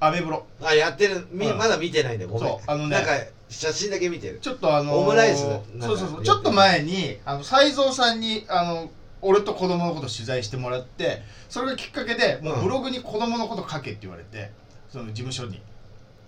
[0.00, 0.44] アメブロ。
[0.62, 1.26] あやってる。
[1.30, 1.58] み、うん。
[1.58, 2.48] まだ見てないんでごめん。
[2.48, 3.12] そうあのねなんか
[3.48, 4.38] 写真だけ見てる。
[4.40, 6.22] ちょっとあのーオムライスそうそうそう。
[6.24, 8.90] ちょっと前にあの斎蔵さんにあの
[9.24, 14.50] 俺と子供のこと取材してもらってそれがきっかけでもうブログに子供のこと書けって言われて
[14.92, 15.62] その事務所に、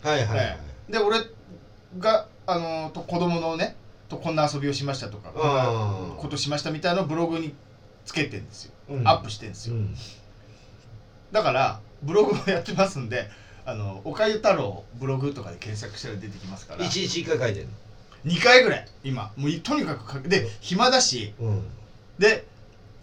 [0.02, 1.18] はいはいで俺
[1.98, 3.76] があのーと子供のね
[4.08, 7.54] とこんな遊びをしましたとかこんなうんことしましたみたいなブログに
[8.04, 9.08] つけてんですよ、うん。
[9.08, 9.94] アップしてんですよ、うん。
[11.32, 13.28] だからブログもやってますんで
[13.66, 16.84] あのおかゆ太郎ブログとかで検索したら出てきますから。
[16.84, 17.68] 一日一回書いてん
[18.24, 18.88] 2回ぐらい。
[19.02, 19.32] 今。
[19.36, 20.28] もうとにかく書く。
[20.28, 21.34] で暇だし。
[21.40, 21.64] のうん。
[22.18, 22.46] で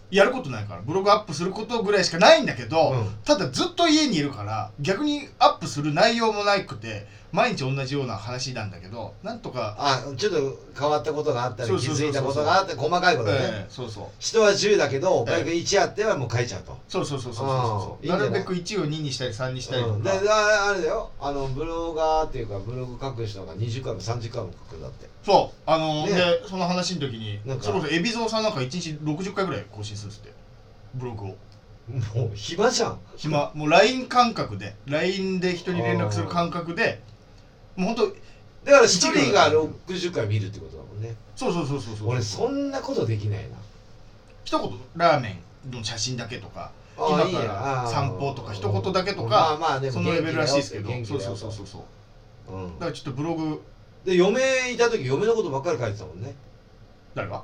[0.09, 3.15] やることないからブログアップすることぐらいしかないんだけど、うん。
[3.25, 14.05] ただずっと家にいるから逆にアップする内容もなくて毎日同じような話なんだけどなんとか、あちょっと変わったことがあったり気づいたことがあって細かいことね、ええそうそう。
[14.19, 21.09] 人は10だけどおかゆが1あってはもう書いちゃうと、そうそうそうそうあそうなるべく1を2にしたり3にしたりとうん、でか、ああれだよ。
[21.19, 25.09] あのブロガーっていうかブログ書く人が20回も30回も書くんだって。
[25.25, 25.57] そう。
[25.65, 26.13] あのね。
[26.13, 27.63] でその話の時になんか。
[27.63, 30.31] それこそ海老蔵さんなんか1日60回ぐらい更新するって。
[30.93, 31.27] ブログを。
[32.15, 32.99] もう暇じゃん。
[33.17, 33.51] 暇。
[33.55, 34.75] もう LINE 感覚で。
[34.85, 37.01] LINE で人に連絡する感覚で
[37.75, 38.15] もうほんと
[38.63, 41.15] だから一人が60回見るってことだもんね。
[41.35, 42.09] そうそうそうそうそう。
[42.09, 43.57] 俺そんなことできないな。
[44.45, 50.89] 一言ラーメンの写真だけとかあ今から散歩とか一言だけとまかあまあでもそのレベルらしいですけど。
[51.05, 51.85] そうそうそうそうそ
[52.49, 52.53] う。
[52.53, 52.73] うん。
[52.75, 53.61] だからちょっとブログ。
[54.05, 56.33] で嫁いた時嫁のことばっかり書いてたもんね。
[57.15, 57.41] 誰が？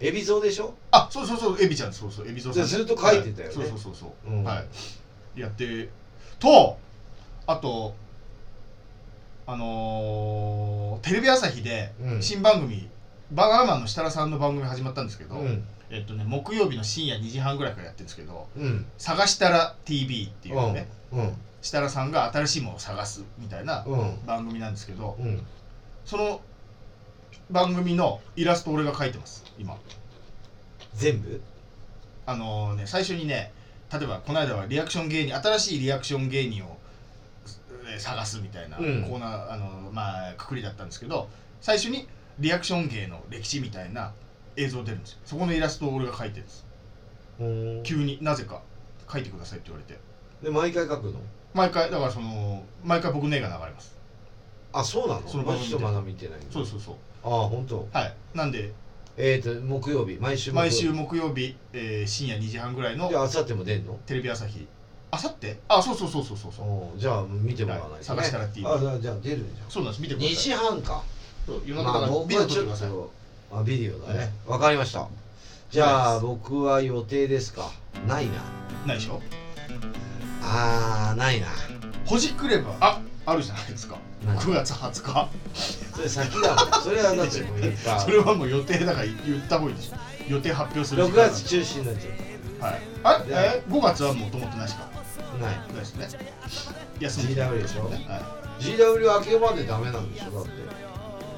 [0.00, 0.74] 海老蔵でしょ？
[0.92, 2.64] あそうそうそうエビちゃんそうそうエビゾウさん。
[2.66, 3.48] ずっと書いてたよね。
[3.48, 3.52] はい。
[3.54, 4.44] そうそうそうそう、うん。
[4.44, 4.62] は
[5.36, 5.40] い。
[5.40, 5.88] やって
[6.38, 6.78] と
[7.46, 7.94] あと
[9.48, 12.22] あのーテレビ朝日でうん。
[12.22, 12.86] 新番組、
[13.32, 15.64] バナナマンの設楽さんの番組始まったんですけど、うん。
[15.88, 21.34] えっとね木曜日の深夜2時半ぐらいからやってるんですけどうん「探したら TV」っていうね、うん。
[21.62, 24.26] 設楽さんが新しいものを探すみたいなうん。
[24.26, 25.42] 番組なんですけどうん。
[26.04, 26.42] その
[27.50, 29.78] 番組のイラスト俺が描いてます今。
[30.94, 31.40] 全部？
[32.26, 33.50] あのね最初にね
[33.90, 36.77] 例えばこの間はリアクション芸人新しいリアクション芸人をえー
[37.98, 38.90] 探すみたいなコうん。
[39.04, 41.28] ーナー、あのまあくくりだったんですけど
[41.60, 42.06] 最初に
[42.38, 44.12] リアクション芸の歴史みたいな
[44.56, 45.18] 映像出るんですよ。
[45.24, 46.66] そこのイラストを俺が描いてるんです。
[47.40, 48.62] うん急になぜか
[49.06, 50.00] 描いてくださいって言われて。
[50.42, 51.20] で毎回書くの？
[51.54, 53.96] 毎回だからその毎回僕の絵が流れます。
[54.72, 55.28] あそうなの？
[55.28, 55.70] その番組で。
[55.70, 56.94] ちょっとまだ見てないそうそうそう。
[57.24, 57.88] ああ本当？
[57.92, 58.14] はい。
[58.34, 58.72] なんで
[59.16, 60.16] えっ、ー、と木曜日。
[60.20, 63.98] 毎週毎週木曜日、えー深夜2時半ぐらいのであさっても出んの？
[64.06, 64.66] テレビ朝日
[65.10, 66.66] あさってあそうそうそうそうそうそう。
[66.66, 68.02] おうじゃあ見てもらわないと、ね。
[68.04, 69.40] 探したら TV あじゃあじゃあ出るん。
[69.40, 70.02] じそうなんです。
[70.02, 70.42] 見てゃん2ください。
[70.44, 71.02] 時半か。
[71.46, 73.10] そう夜中まあだからビデオ撮ってくださいと
[73.52, 74.18] あビデオだね。
[74.20, 75.08] ねわかりました。
[75.70, 77.70] じゃあ僕は予定ですか？
[78.06, 78.32] ないな。
[78.86, 79.20] ないでしょ？
[80.42, 81.46] あーないな。
[82.04, 83.96] ほじくればああるじゃないですか。
[84.26, 85.28] 何9月20日。
[85.94, 86.82] それ先だもん。
[86.82, 88.00] それはだってもう言った。
[88.00, 89.96] それはもう予定だから言った方がいいでしょ。
[90.32, 91.34] 予定発表する6時間なんで。
[91.36, 92.80] 月中止になっちゃはい。
[93.04, 94.84] あえ5月はもともとなしか？
[94.84, 94.87] う
[95.40, 95.68] ないない。
[95.74, 96.08] ですね
[97.00, 97.84] 休む GW でしょ？
[97.88, 98.62] ねはい。
[98.62, 100.30] GW 明けまでダメなんでしょ？
[100.32, 100.50] だって。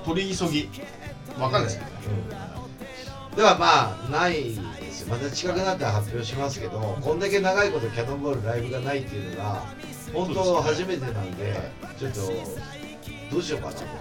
[0.05, 0.69] 取り急ぎ。
[1.39, 1.91] わかんないですけど。
[1.91, 1.97] ね
[3.31, 3.37] うん。
[3.37, 5.09] ではまあないですよ。
[5.15, 9.63] また近くなったら発表しますけどこんだけ長いことキャノンボールライブがないっていうのが
[10.13, 11.55] 本当初めてなんで
[11.99, 12.21] ちょっと
[13.31, 13.97] どうしようかなと思っ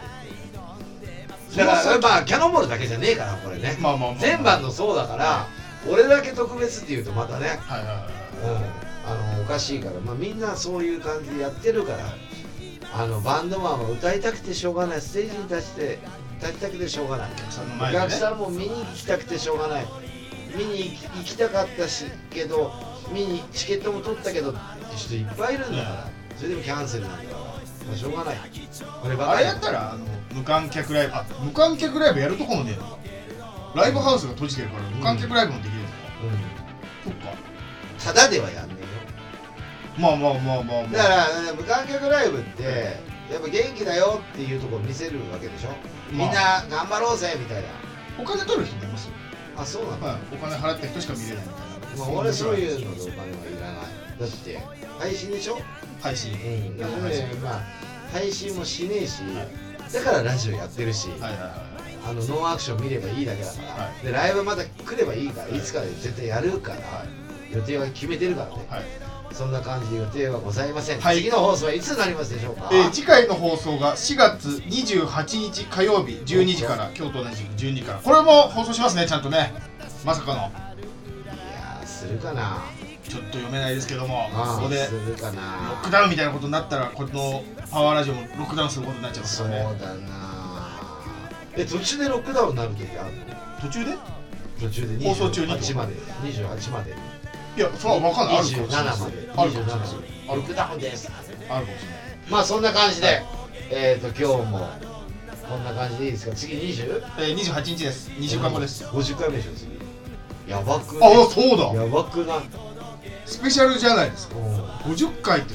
[1.51, 1.57] て。
[1.57, 3.77] だからまあキャノンボールだけじゃねえからこれね。
[3.79, 5.47] まあまあまあ全番のそうだから
[5.87, 7.47] 俺だけ特別っていうとまたね。
[7.61, 8.05] はいはいはい。
[8.83, 11.99] うんあのおかしいから、まあ、みんなそういう感じでやってるから
[12.93, 15.01] あのバンドマンは歌いたくてしょうがない。
[15.01, 15.99] ステージに立ちて
[16.39, 17.29] 立ちたくてしょうがない。
[17.31, 18.03] お客さんのお前でね。
[18.05, 19.85] 客さんも見に行きたくてしょうがない。
[20.55, 22.73] 見に行きたかったしけど
[23.11, 24.59] 見にチケットも取ったけどって
[24.95, 26.07] 人いっぱいいるんだから。
[26.35, 28.37] それでもキャンセルなんだから、まあ、しょうがない。
[29.01, 32.97] こればあれやったらあの無観客ライブあ無観客ライブやるとこもねえのか
[33.75, 35.93] ライブハウスが閉じてるから無観客ライブもできるのか、
[37.05, 37.13] うん。
[37.13, 37.37] そっか。
[38.03, 38.78] ただではやんねえよ
[39.99, 42.63] まあまあまあまあまあだから無観客ライブって
[43.31, 45.69] やっぱ元気だよっていうところを見せるわけでしょ？
[46.11, 47.67] みんな頑張ろうぜみたいな。
[48.19, 49.13] お金取る人もいますよ、
[49.55, 52.05] あそうなの、はい、お金払った人しか見れないみたいな。
[52.05, 53.29] まあ、俺そういうのでお金はい
[53.61, 54.59] らないだって
[54.99, 55.57] 配信でしょ？
[56.01, 56.33] 配信。
[56.33, 56.77] うん。
[56.77, 57.61] だから配信ねまあ
[58.11, 59.21] 配信もしねえし
[59.93, 61.51] だからラジオやってるし、はいはいはい。
[62.09, 64.05] あのノーアクション見ればいいだけだから、はい。
[64.05, 66.79] でライブまた来ればいいからいつかで絶対やるから、
[67.51, 68.83] 予定は決めてるからね、はい
[69.31, 71.17] そんな感じで予定はございません、はい。
[71.17, 77.23] 次の放送はいつになりますでしょうか、えー次回の放送が4月28日火曜日12時から今日と。
[77.23, 77.99] 同じく12時から。
[77.99, 79.53] これも放送しますねちゃんとね。
[80.05, 80.39] まさかの。
[80.39, 82.63] いやーするかな。
[83.07, 85.41] ちょっと読めないですけどもあここでするかロな
[85.81, 90.79] ックダウンみたいなことになったらこのパワーラジオもロックダウンすることになっちゃいますそうからねだな。
[91.57, 93.13] え途中でロックダウンになる時ある
[93.61, 93.97] 途中で？
[94.59, 95.93] 途中で放送中に？28まで。
[96.23, 96.95] 28まで
[97.59, 98.37] いやそれは分かんない。
[98.37, 98.85] あるかもしれ27ない。
[98.95, 100.09] まであるかもしれない。
[100.29, 101.11] 27ロックダウンです。
[101.11, 101.99] あるかもしれない。
[102.29, 103.21] まあそんな感じで、
[103.71, 104.69] えっ、と今日も
[105.49, 106.35] こんな感じでいいですか？
[106.35, 107.03] 次 20?
[107.19, 108.09] えー、28日です。
[108.11, 109.51] 2週間後です50回目でしょ？
[109.53, 109.77] 次。
[110.49, 111.83] やばくあねそうだ。
[111.83, 112.39] やばくない？
[113.25, 114.35] スペシャルじゃないですか。
[114.37, 114.65] うん。
[114.93, 115.53] 50回って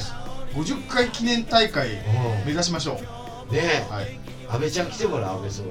[0.55, 1.89] 50回記念大会
[2.45, 3.01] 目指しましょ
[3.51, 3.53] う。
[3.55, 3.93] ねえ。
[3.93, 4.19] はい。
[4.51, 5.71] 安倍ちゃん来てもらう安倍総理。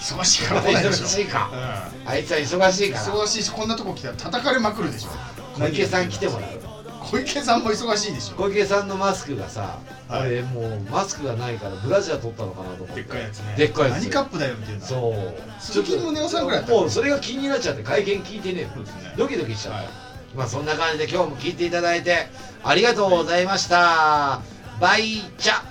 [0.00, 1.04] 忙しいから来ないでしょ。
[1.04, 1.50] 忙しいか。
[1.52, 2.08] うん。
[2.08, 3.04] あいつは忙しいから。
[3.04, 5.10] 忙しいしこんなとこ来たら叩かれまくるでしょ
[5.58, 6.50] 小池さん来てもらう。
[7.10, 8.36] 小池さんも忙しいでしょ。
[8.36, 9.78] 小池さんのマスクがさ、
[10.08, 10.28] はい。
[10.28, 13.02] 俺もうマスクがないからブラジャー取ったのかなと思って。
[13.02, 13.54] でっかいやつね。
[13.56, 14.02] でっかいやつ。
[14.02, 14.80] 何カップだよみたいな。
[14.80, 15.60] そう。
[15.60, 19.14] 鈴木宗男さんぐらいもうそれが気になっちゃって会見聞いてねえよそうですね。
[19.16, 19.88] ドキドキしちゃった、はい。
[20.36, 22.28] まあそんな感じで今日も聞いていただいて
[22.62, 24.42] ありがとうございました。
[24.80, 25.62] バイチャ